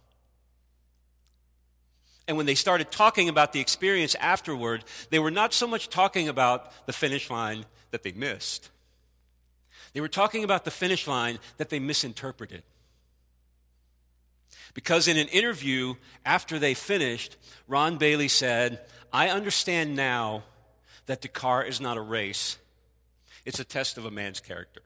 [2.28, 6.28] And when they started talking about the experience afterward, they were not so much talking
[6.28, 8.70] about the finish line that they missed.
[9.95, 12.64] They were talking about the finish line that they misinterpreted.
[14.74, 15.95] Because in an interview
[16.26, 17.36] after they finished,
[17.68, 18.80] Ron Bailey said,
[19.12, 20.42] I understand now
[21.07, 22.59] that Dakar is not a race,
[23.47, 24.82] it's a test of a man's character.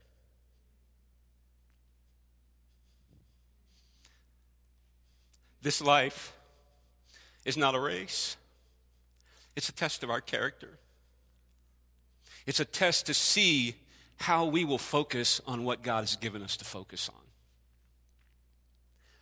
[5.62, 6.34] This life
[7.46, 8.36] is not a race,
[9.56, 10.78] it's a test of our character.
[12.46, 13.74] It's a test to see
[14.18, 17.22] how we will focus on what God has given us to focus on.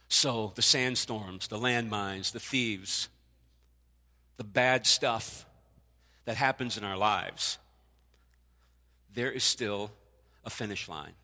[0.09, 3.09] So, the sandstorms, the landmines, the thieves,
[4.37, 5.47] the bad stuff
[6.25, 7.59] that happens in our lives
[9.17, 9.91] there is still
[10.45, 11.15] a finish line.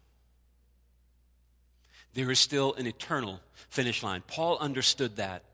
[2.14, 4.22] There is still an eternal finish line.
[4.26, 5.44] Paul understood that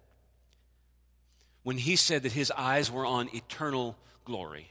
[1.64, 4.71] when he said that his eyes were on eternal glory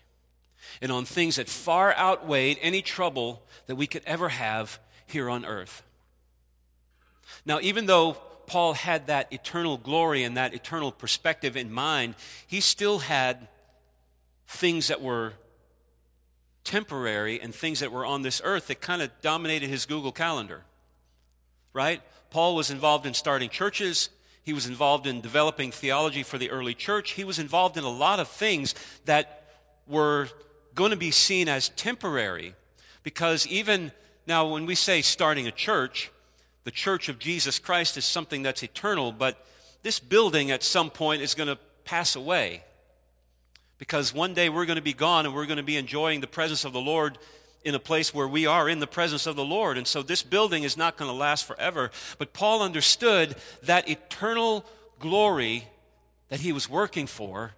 [0.81, 5.45] and on things that far outweighed any trouble that we could ever have here on
[5.45, 5.83] earth.
[7.45, 8.13] Now, even though
[8.45, 12.15] Paul had that eternal glory and that eternal perspective in mind,
[12.47, 13.47] he still had
[14.47, 15.33] things that were
[16.63, 20.63] temporary and things that were on this earth that kind of dominated his Google Calendar.
[21.73, 22.01] Right?
[22.29, 24.09] Paul was involved in starting churches.
[24.43, 27.11] He was involved in developing theology for the early church.
[27.11, 29.43] He was involved in a lot of things that
[29.87, 30.29] were
[30.77, 32.53] going to be seen as temporary
[33.03, 33.91] because even
[34.27, 36.11] now, when we say starting a church,
[36.65, 39.43] the church of Jesus Christ is something that's eternal, but
[39.83, 42.63] this building at some point is going to pass away
[43.77, 46.27] because one day we're going to be gone and we're going to be enjoying the
[46.27, 47.17] presence of the Lord
[47.63, 49.77] in a place where we are in the presence of the Lord.
[49.77, 51.89] And so this building is not going to last forever.
[52.17, 54.65] But Paul understood that eternal
[54.99, 55.67] glory
[56.29, 57.53] that he was working for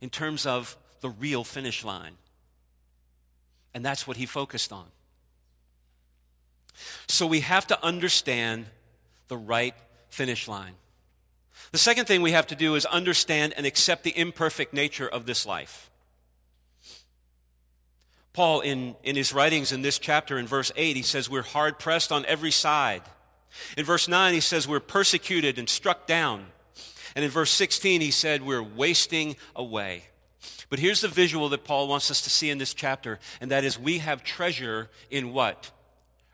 [0.00, 2.16] in terms of the real finish line.
[3.74, 4.86] And that's what he focused on.
[7.08, 8.66] So we have to understand
[9.28, 9.74] the right
[10.08, 10.74] finish line.
[11.72, 15.26] The second thing we have to do is understand and accept the imperfect nature of
[15.26, 15.90] this life.
[18.32, 21.78] Paul, in, in his writings in this chapter, in verse 8, he says, We're hard
[21.78, 23.02] pressed on every side.
[23.76, 26.46] In verse 9, he says, We're persecuted and struck down.
[27.14, 30.04] And in verse 16, he said, We're wasting away.
[30.70, 33.64] But here's the visual that Paul wants us to see in this chapter, and that
[33.64, 35.70] is we have treasure in what?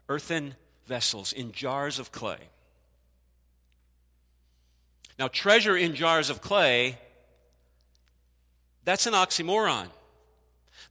[0.08, 0.54] Earthen
[0.86, 2.38] vessels, in jars of clay.
[5.18, 6.98] Now, treasure in jars of clay,
[8.84, 9.88] that's an oxymoron.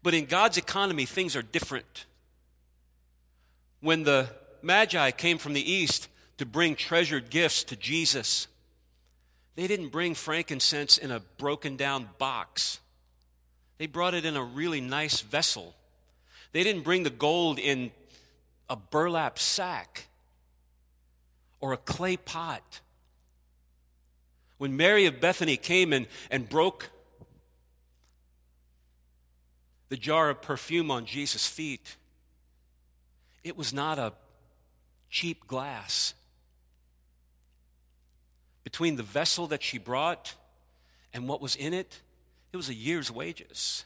[0.03, 2.05] But in God's economy, things are different.
[3.81, 4.29] When the
[4.61, 8.47] Magi came from the east to bring treasured gifts to Jesus,
[9.55, 12.79] they didn't bring frankincense in a broken down box.
[13.79, 15.73] They brought it in a really nice vessel.
[16.51, 17.91] They didn't bring the gold in
[18.69, 20.07] a burlap sack
[21.61, 22.81] or a clay pot.
[24.57, 26.89] When Mary of Bethany came and, and broke
[29.87, 31.95] the jar of perfume on Jesus' feet,
[33.45, 34.11] it was not a
[35.09, 36.13] cheap glass.
[38.65, 40.35] Between the vessel that she brought
[41.13, 42.01] and what was in it,
[42.51, 43.85] it was a year's wages.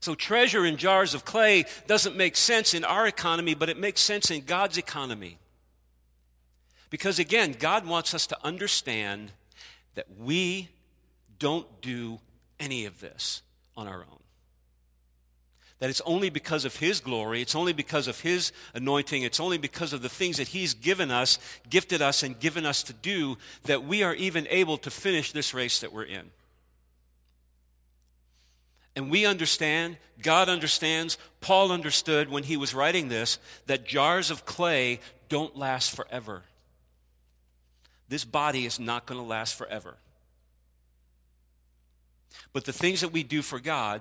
[0.00, 4.00] So, treasure in jars of clay doesn't make sense in our economy, but it makes
[4.00, 5.38] sense in God's economy.
[6.90, 9.32] Because again, God wants us to understand
[9.94, 10.68] that we
[11.38, 12.18] don't do
[12.58, 13.42] any of this
[13.76, 14.21] on our own.
[15.82, 19.58] That it's only because of His glory, it's only because of His anointing, it's only
[19.58, 23.36] because of the things that He's given us, gifted us, and given us to do
[23.64, 26.30] that we are even able to finish this race that we're in.
[28.94, 34.46] And we understand, God understands, Paul understood when he was writing this, that jars of
[34.46, 36.44] clay don't last forever.
[38.08, 39.96] This body is not going to last forever.
[42.52, 44.00] But the things that we do for God,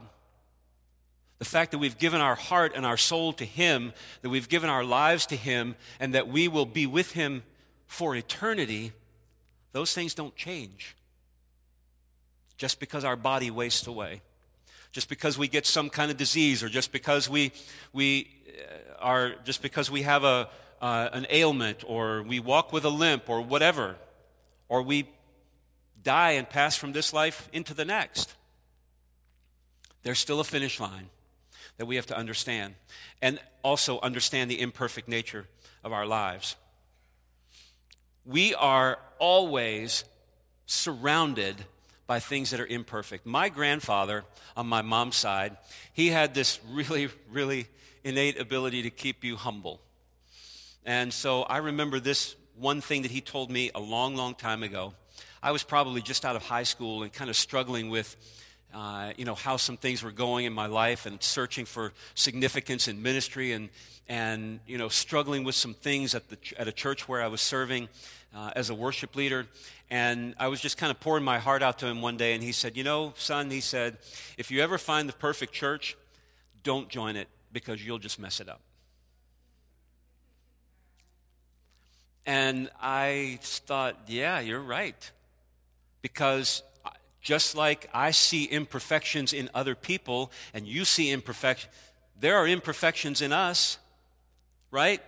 [1.41, 4.69] the fact that we've given our heart and our soul to Him, that we've given
[4.69, 7.41] our lives to Him, and that we will be with Him
[7.87, 8.91] for eternity,
[9.71, 10.95] those things don't change
[12.59, 14.21] just because our body wastes away,
[14.91, 17.51] just because we get some kind of disease, or just because we,
[17.91, 20.47] we uh, are, just because we have a,
[20.79, 23.95] uh, an ailment, or we walk with a limp, or whatever,
[24.69, 25.09] or we
[26.03, 28.35] die and pass from this life into the next.
[30.03, 31.09] There's still a finish line
[31.81, 32.75] that we have to understand,
[33.23, 35.47] and also understand the imperfect nature
[35.83, 36.55] of our lives.
[38.23, 40.03] We are always
[40.67, 41.55] surrounded
[42.05, 43.25] by things that are imperfect.
[43.25, 44.25] My grandfather,
[44.55, 45.57] on my mom's side,
[45.91, 47.65] he had this really, really
[48.03, 49.81] innate ability to keep you humble.
[50.85, 54.61] And so I remember this one thing that he told me a long, long time
[54.61, 54.93] ago.
[55.41, 58.15] I was probably just out of high school and kind of struggling with,
[58.73, 62.87] uh, you know, how some things were going in my life and searching for significance
[62.87, 63.69] in ministry and,
[64.07, 67.41] and you know, struggling with some things at, the, at a church where I was
[67.41, 67.89] serving
[68.35, 69.47] uh, as a worship leader.
[69.89, 72.41] And I was just kind of pouring my heart out to him one day, and
[72.41, 73.97] he said, You know, son, he said,
[74.37, 75.97] if you ever find the perfect church,
[76.63, 78.61] don't join it because you'll just mess it up.
[82.25, 85.11] And I thought, yeah, you're right.
[86.01, 86.63] Because
[87.21, 91.73] just like I see imperfections in other people and you see imperfections,
[92.19, 93.77] there are imperfections in us,
[94.71, 95.01] right?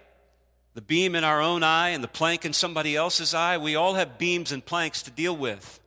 [0.76, 3.96] The beam in our own eye and the plank in somebody else's eye, we all
[3.96, 5.80] have beams and planks to deal with.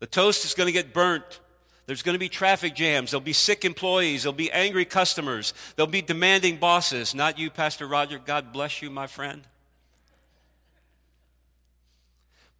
[0.00, 1.40] The toast is going to get burnt.
[1.86, 3.10] There's going to be traffic jams.
[3.10, 4.22] There'll be sick employees.
[4.22, 5.54] There'll be angry customers.
[5.74, 7.14] There'll be demanding bosses.
[7.14, 8.18] Not you, Pastor Roger.
[8.18, 9.42] God bless you, my friend.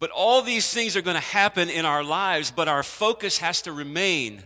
[0.03, 3.61] But all these things are going to happen in our lives, but our focus has
[3.61, 4.43] to remain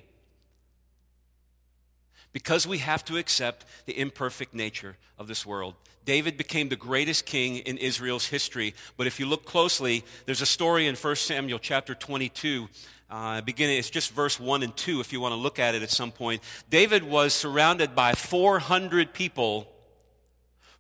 [2.32, 5.74] because we have to accept the imperfect nature of this world.
[6.06, 10.46] David became the greatest king in Israel's history, but if you look closely, there's a
[10.46, 12.70] story in 1 Samuel chapter 22
[13.10, 15.82] uh, beginning, it's just verse 1 and 2 if you want to look at it
[15.82, 16.44] at some point.
[16.70, 19.68] David was surrounded by 400 people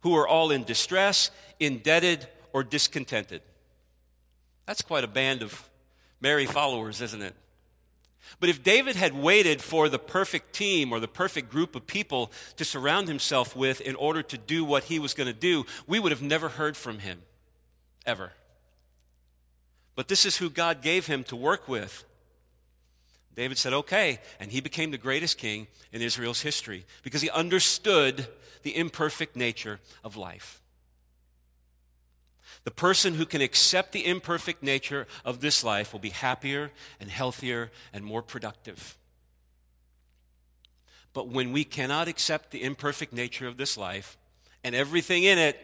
[0.01, 3.41] who were all in distress, indebted, or discontented.
[4.67, 5.67] That's quite a band of
[6.21, 7.33] merry followers, isn't it?
[8.39, 12.31] But if David had waited for the perfect team or the perfect group of people
[12.57, 15.99] to surround himself with in order to do what he was going to do, we
[15.99, 17.21] would have never heard from him,
[18.05, 18.33] ever.
[19.95, 22.03] But this is who God gave him to work with.
[23.33, 24.19] David said, okay.
[24.39, 28.27] And he became the greatest king in Israel's history because he understood
[28.63, 30.61] the imperfect nature of life.
[32.67, 37.09] The person who can accept the imperfect nature of this life will be happier and
[37.09, 38.97] healthier and more productive.
[41.13, 44.17] But when we cannot accept the imperfect nature of this life
[44.65, 45.57] and everything in it,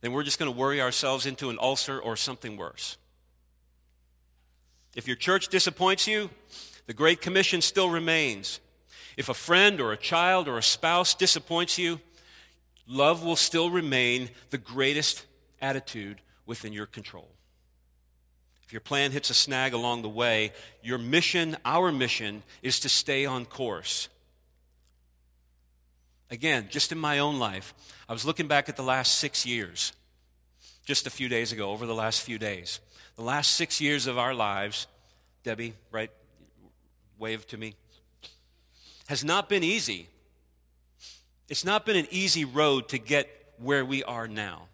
[0.00, 2.96] then we're just going to worry ourselves into an ulcer or something worse.
[4.96, 6.30] If your church disappoints you,
[6.86, 8.60] the Great Commission still remains.
[9.18, 12.00] If a friend or a child or a spouse disappoints you,
[12.86, 15.26] love will still remain the greatest
[15.60, 17.28] attitude within your control.
[18.64, 20.52] If your plan hits a snag along the way,
[20.82, 24.10] your mission, our mission, is to stay on course.
[26.30, 27.72] Again, just in my own life,
[28.08, 29.94] I was looking back at the last six years,
[30.84, 32.80] just a few days ago, over the last few days.
[33.16, 34.86] The last six years of our lives,
[35.44, 36.10] Debbie, right
[37.18, 37.74] wave to me,
[39.06, 40.08] has not been easy.
[41.48, 44.68] It's not been an easy road to get where we are now.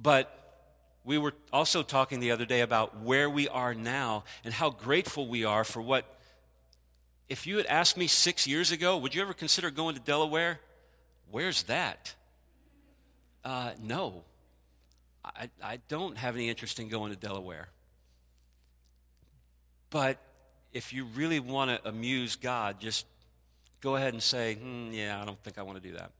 [0.00, 0.30] But
[1.04, 5.28] we were also talking the other day about where we are now and how grateful
[5.28, 6.06] we are for what
[7.28, 10.60] if you had asked me six years ago, would you ever consider going to Delaware?
[11.30, 12.14] Where's that?
[13.44, 14.24] Uh, no.
[15.24, 17.68] I, I don't have any interest in going to Delaware.
[19.90, 20.18] But
[20.72, 23.06] if you really want to amuse God, just
[23.80, 26.10] go ahead and say, hmm, Yeah, I don't think I want to do that.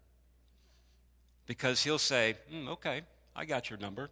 [1.47, 3.03] Because He'll say, hmm, Okay,
[3.37, 4.11] I got your number.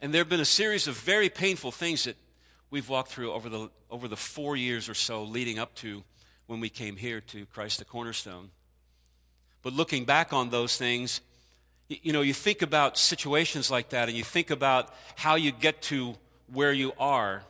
[0.00, 2.16] And there have been a series of very painful things that
[2.70, 6.02] we've walked through over the, over the four years or so leading up to
[6.46, 8.50] when we came here to Christ the Cornerstone.
[9.62, 11.22] But looking back on those things,
[11.88, 15.80] you know, you think about situations like that and you think about how you get
[15.82, 16.16] to
[16.52, 17.42] where you are.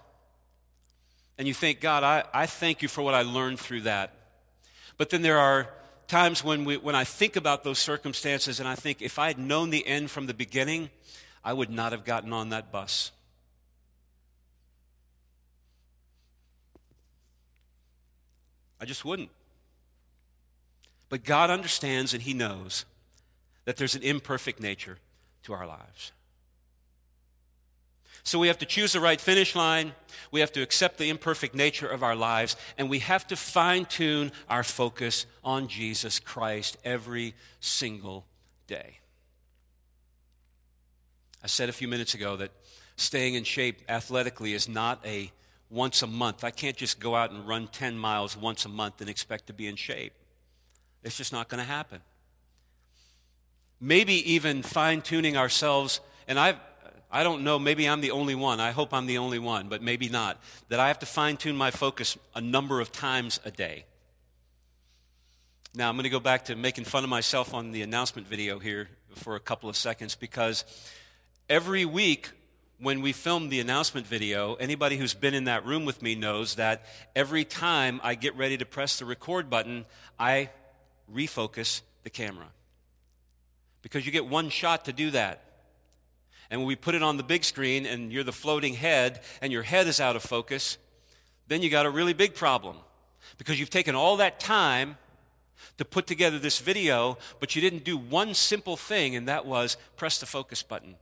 [1.39, 4.15] And you think, God, I, I thank you for what I learned through that.
[4.97, 5.69] But then there are
[6.09, 9.39] times when, we, when I think about those circumstances and I think if I had
[9.39, 10.91] known the end from the beginning,
[11.45, 13.13] I would not have gotten on that bus.
[18.81, 19.31] I just wouldn't.
[21.09, 22.85] But God understands and He knows
[23.65, 24.99] that there's an imperfect nature
[25.45, 26.13] to our lives.
[28.23, 29.93] So we have to choose the right finish line.
[30.31, 32.57] We have to accept the imperfect nature of our lives.
[32.77, 38.27] And we have to fine tune our focus on Jesus Christ every single
[38.67, 38.99] day.
[41.43, 42.51] I said a few minutes ago that
[42.97, 45.31] staying in shape athletically is not a
[45.71, 46.45] once a month.
[46.45, 49.53] I can't just go out and run 10 miles once a month and expect to
[49.53, 50.13] be in shape.
[51.03, 52.01] It's just not going to happen.
[53.81, 56.57] Maybe even fine tuning ourselves, and I've,
[57.17, 58.61] I don't know, maybe I'm the only one.
[58.61, 60.39] I hope I'm the only one, but maybe not.
[60.69, 63.87] That I have to fine tune my focus a number of times a day.
[65.75, 68.59] Now, I'm going to go back to making fun of myself on the announcement video
[68.59, 70.67] here for a couple of seconds because
[71.49, 72.33] every week
[72.81, 76.57] when we film the announcement video, anybody who's been in that room with me knows
[76.57, 79.87] that every time I get ready to press the record button,
[80.19, 80.51] I
[81.11, 82.49] refocus the camera.
[83.81, 85.46] Because you get one shot to do that.
[86.51, 89.53] And when we put it on the big screen and you're the floating head and
[89.53, 90.79] your head is out of focus,
[91.49, 92.77] then you got a really big problem.
[93.39, 94.97] Because you've taken all that time
[95.79, 99.77] to put together this video, but you didn't do one simple thing, and that was
[99.97, 100.97] press the focus button.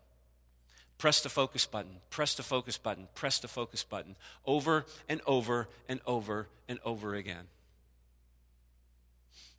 [0.97, 4.17] Press the focus button, press the focus button, press the focus button
[4.47, 7.49] over and over and over and over again.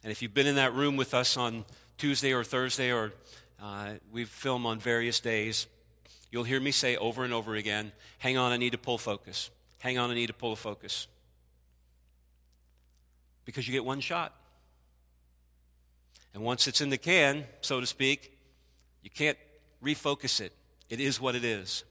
[0.03, 1.65] And if you've been in that room with us on
[1.97, 3.11] Tuesday or Thursday, or
[3.61, 5.67] uh, we film on various days,
[6.35, 9.49] you'll hear me say over and over again hang on, I need to pull focus.
[9.79, 11.07] Hang on, I need to pull a focus.
[13.45, 14.33] Because you get one shot.
[16.33, 18.37] And once it's in the can, so to speak,
[19.01, 19.37] you can't
[19.81, 20.51] refocus it.
[20.89, 21.85] It is what it is.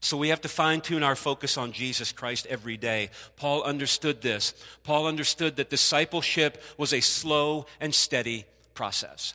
[0.00, 3.10] So we have to fine tune our focus on Jesus Christ every day.
[3.36, 4.54] Paul understood this.
[4.82, 9.34] Paul understood that discipleship was a slow and steady process.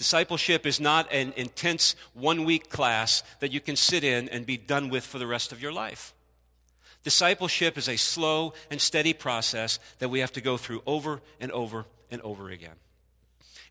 [0.00, 4.56] Discipleship is not an intense one week class that you can sit in and be
[4.56, 6.14] done with for the rest of your life.
[7.04, 11.52] Discipleship is a slow and steady process that we have to go through over and
[11.52, 12.76] over and over again.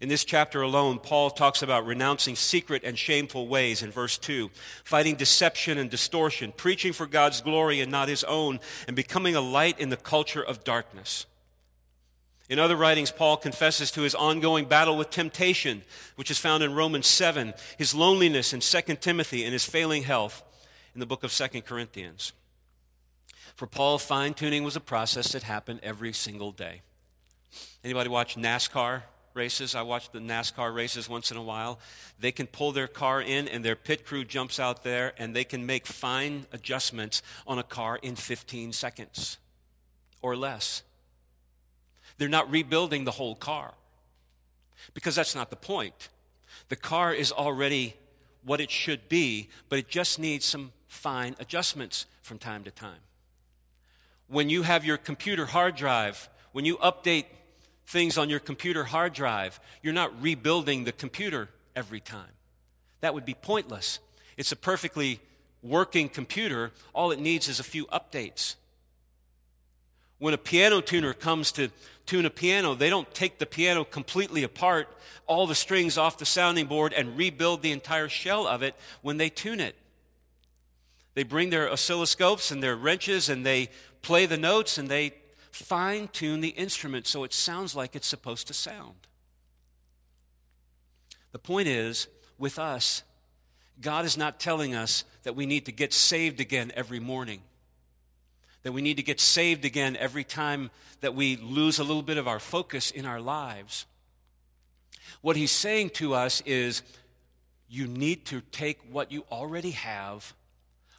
[0.02, 4.52] In this chapter alone, Paul talks about renouncing secret and shameful ways in verse 2,
[4.84, 9.42] fighting deception and distortion, preaching for God's glory and not his own, and becoming a
[9.42, 11.26] light in the culture of darkness.
[12.50, 15.84] In other writings, Paul confesses to his ongoing battle with temptation,
[16.16, 20.42] which is found in Romans 7, his loneliness in 2 Timothy, and his failing health
[20.96, 22.34] in the book of 2 Corinthians.
[23.56, 26.82] For Paul, fine tuning was a process that happened every single day.
[27.84, 29.04] Anybody watch NASCAR?
[29.34, 29.76] races.
[29.76, 31.80] I watch the NASCAR races once in a while.
[32.20, 35.44] They can pull their car in, and their pit crew jumps out there, and they
[35.44, 39.38] can make fine adjustments on a car in 15 seconds
[40.22, 40.84] or less.
[42.20, 43.74] They're not rebuilding the whole car
[44.94, 46.10] because that's not the point.
[46.70, 47.96] The car is already
[48.44, 53.02] what it should be, but it just needs some fine adjustments from time to time.
[54.28, 57.26] When you have your computer hard drive, when you update
[57.90, 59.60] things on your computer hard drive.
[59.82, 62.32] You're not rebuilding the computer every time.
[63.02, 64.00] That would be pointless.
[64.38, 65.20] It's a perfectly
[65.64, 66.72] working computer.
[66.94, 68.56] All it needs is a few updates.
[70.20, 71.70] When a piano tuner comes to
[72.10, 74.88] tune a piano, they don't take the piano completely apart,
[75.28, 79.18] all the strings off the sounding board, and rebuild the entire shell of it when
[79.18, 79.76] they tune it.
[81.14, 83.70] They bring their oscilloscopes and their wrenches and they
[84.02, 85.14] play the notes and they
[85.52, 88.96] fine tune the instrument so it sounds like it's supposed to sound.
[91.32, 92.08] The point is,
[92.40, 93.04] with us,
[93.80, 97.42] God is not telling us that we need to get saved again every morning.
[98.64, 100.70] That we need to get saved again every time
[101.02, 103.86] that we lose a little bit of our focus in our lives.
[105.22, 106.82] What he's saying to us is
[107.70, 110.34] you need to take what you already have,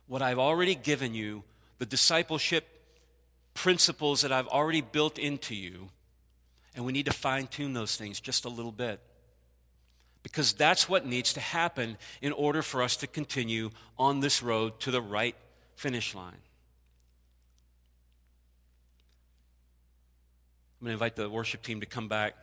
[0.06, 1.42] what I've already given you,
[1.78, 2.66] the discipleship
[3.54, 5.88] principles that I've already built into you,
[6.74, 9.00] and we need to fine tune those things just a little bit.
[10.22, 14.78] Because that's what needs to happen in order for us to continue on this road
[14.80, 15.34] to the right
[15.76, 16.36] finish line.
[20.80, 22.34] I'm going to invite the worship team to come back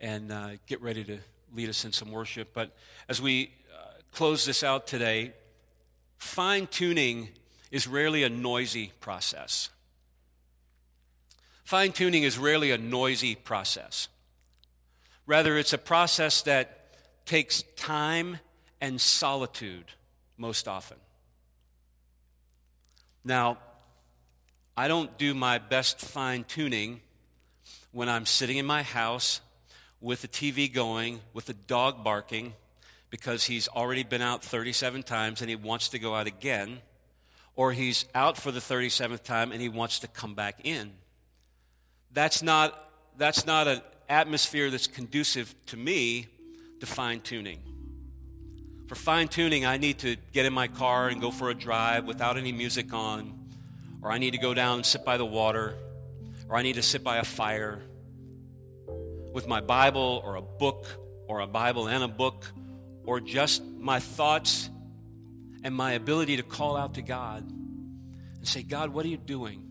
[0.00, 1.18] and uh, get ready to
[1.52, 2.50] lead us in some worship.
[2.54, 2.70] But
[3.08, 5.32] as we uh, close this out today,
[6.16, 7.30] fine tuning
[7.72, 9.70] is rarely a noisy process.
[11.64, 14.06] Fine tuning is rarely a noisy process.
[15.26, 16.94] Rather, it's a process that
[17.26, 18.38] takes time
[18.80, 19.86] and solitude
[20.36, 20.98] most often.
[23.24, 23.58] Now,
[24.76, 27.00] I don't do my best fine tuning
[27.92, 29.40] when I'm sitting in my house
[30.00, 32.54] with the TV going, with the dog barking,
[33.10, 36.78] because he's already been out 37 times and he wants to go out again,
[37.54, 40.90] or he's out for the 37th time and he wants to come back in.
[42.12, 46.26] That's not, that's not an atmosphere that's conducive to me
[46.80, 47.58] to fine tuning.
[48.88, 52.06] For fine tuning, I need to get in my car and go for a drive
[52.06, 53.38] without any music on,
[54.02, 55.74] or I need to go down and sit by the water
[56.52, 57.80] or I need to sit by a fire
[59.32, 60.84] with my Bible or a book
[61.26, 62.44] or a Bible and a book
[63.06, 64.68] or just my thoughts
[65.64, 69.66] and my ability to call out to God and say, God, what are you doing?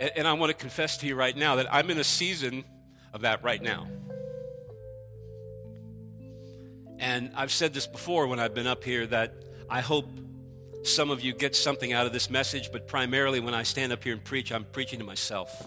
[0.00, 2.64] And, and I want to confess to you right now that I'm in a season
[3.12, 3.86] of that right now.
[6.98, 9.34] And I've said this before when I've been up here that
[9.68, 10.06] I hope
[10.82, 14.04] some of you get something out of this message, but primarily when I stand up
[14.04, 15.66] here and preach, I'm preaching to myself,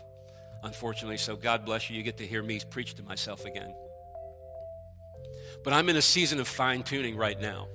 [0.63, 1.17] unfortunately.
[1.17, 1.97] So God bless you.
[1.97, 3.73] You get to hear me preach to myself again.
[5.63, 7.67] But I'm in a season of fine tuning right now.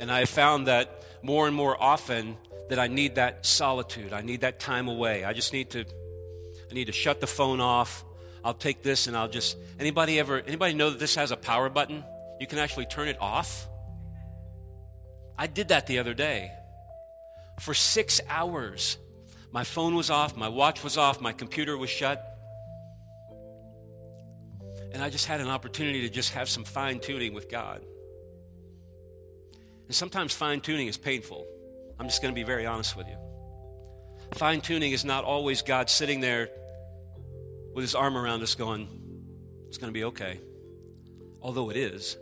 [0.00, 2.36] And I have found that more and more often
[2.68, 4.12] that I need that solitude.
[4.12, 5.24] I need that time away.
[5.24, 8.04] I just need to I need to shut the phone off.
[8.44, 11.70] I'll take this and I'll just anybody ever anybody know that this has a power
[11.70, 12.04] button?
[12.38, 13.66] You can actually turn it off.
[15.38, 16.52] I did that the other day.
[17.60, 18.98] For 6 hours.
[19.50, 22.22] My phone was off, my watch was off, my computer was shut.
[24.92, 27.84] And I just had an opportunity to just have some fine tuning with God.
[29.86, 31.46] And sometimes fine tuning is painful.
[31.98, 33.16] I'm just going to be very honest with you.
[34.34, 36.50] Fine tuning is not always God sitting there
[37.74, 38.88] with his arm around us going,
[39.68, 40.40] it's going to be okay.
[41.42, 42.16] Although it is.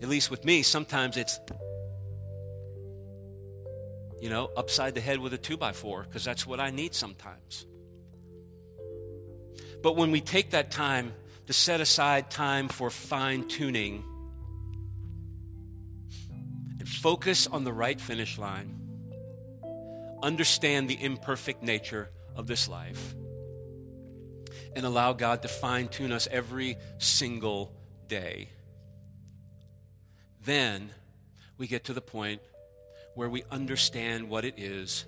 [0.00, 1.38] At least with me, sometimes it's,
[4.20, 6.94] you know, upside the head with a two by four, because that's what I need
[6.94, 7.66] sometimes.
[9.82, 11.12] But when we take that time
[11.46, 14.04] to set aside time for fine tuning
[16.78, 18.80] and focus on the right finish line,
[20.22, 23.14] understand the imperfect nature of this life
[24.76, 27.72] and allow God to fine tune us every single
[28.08, 28.50] day.
[30.44, 30.90] Then
[31.56, 32.42] we get to the point
[33.14, 35.06] where we understand what it is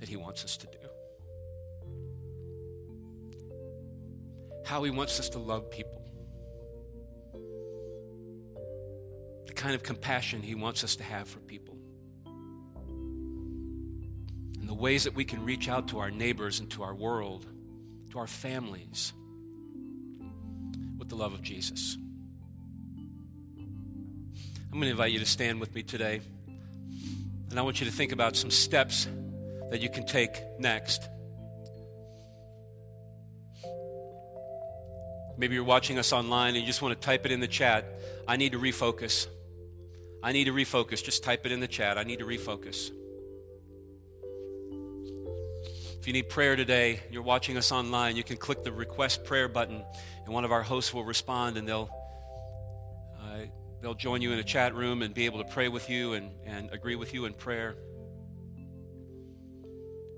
[0.00, 0.78] that He wants us to do.
[4.66, 6.02] How He wants us to love people.
[9.46, 11.78] The kind of compassion He wants us to have for people.
[14.60, 17.46] And the ways that we can reach out to our neighbors and to our world
[18.18, 19.12] our families
[20.98, 21.96] with the love of Jesus.
[23.56, 26.20] I'm going to invite you to stand with me today.
[27.50, 29.08] And I want you to think about some steps
[29.70, 31.08] that you can take next.
[35.38, 37.84] Maybe you're watching us online and you just want to type it in the chat.
[38.26, 39.26] I need to refocus.
[40.22, 41.04] I need to refocus.
[41.04, 41.98] Just type it in the chat.
[41.98, 42.90] I need to refocus.
[46.06, 49.48] If you need prayer today, you're watching us online, you can click the request prayer
[49.48, 49.84] button,
[50.24, 51.90] and one of our hosts will respond and they'll,
[53.20, 53.38] uh,
[53.82, 56.30] they'll join you in a chat room and be able to pray with you and,
[56.44, 57.74] and agree with you in prayer.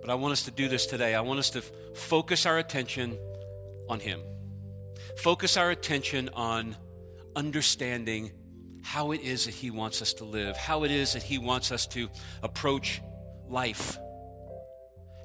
[0.03, 1.15] But I want us to do this today.
[1.15, 3.19] I want us to f- focus our attention
[3.89, 4.21] on Him,
[5.17, 6.77] focus our attention on
[7.35, 8.33] understanding
[8.83, 11.73] how it is that He wants us to live, how it is that He wants
[11.73, 12.11] us to
[12.43, 13.01] approach
[13.49, 13.99] life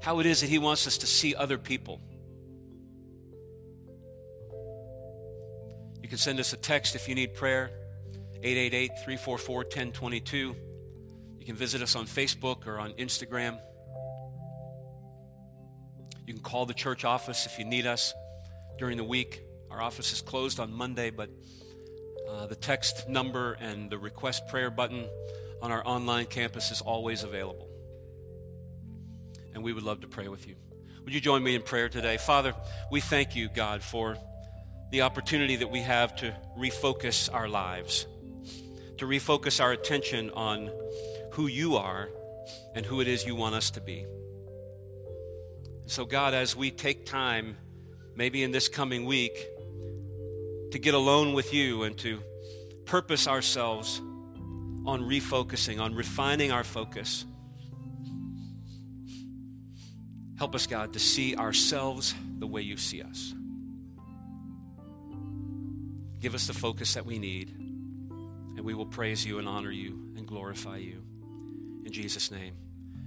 [0.04, 2.02] how it is that He wants us to see other people.
[6.02, 7.72] You can send us a text if you need prayer,
[8.44, 10.56] 888 344 1022.
[11.40, 13.58] You can visit us on Facebook or on Instagram.
[16.28, 18.14] You can call the church office if you need us
[18.78, 19.42] during the week.
[19.72, 21.30] Our office is closed on Monday, but
[22.30, 25.06] uh, the text number and the request prayer button
[25.62, 27.73] on our online campus is always available.
[29.54, 30.56] And we would love to pray with you.
[31.04, 32.18] Would you join me in prayer today?
[32.18, 32.54] Father,
[32.92, 34.18] we thank you, God, for
[34.92, 38.08] the opportunity that we have to refocus our lives,
[38.98, 40.72] to refocus our attention on
[41.32, 42.10] who you are
[42.76, 44.06] and who it is you want us to be.
[45.88, 47.58] So, God, as we take time,
[48.16, 49.38] maybe in this coming week,
[50.72, 52.22] to get alone with you and to
[52.86, 54.00] purpose ourselves
[54.86, 57.26] on refocusing, on refining our focus,
[60.44, 63.34] help us, God, to see ourselves the way you see us.
[66.20, 69.92] Give us the focus that we need, and we will praise you and honor you
[70.18, 71.02] and glorify you.
[71.86, 72.56] In Jesus' name.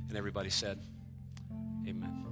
[0.09, 0.79] And everybody said,
[1.87, 2.26] Amen.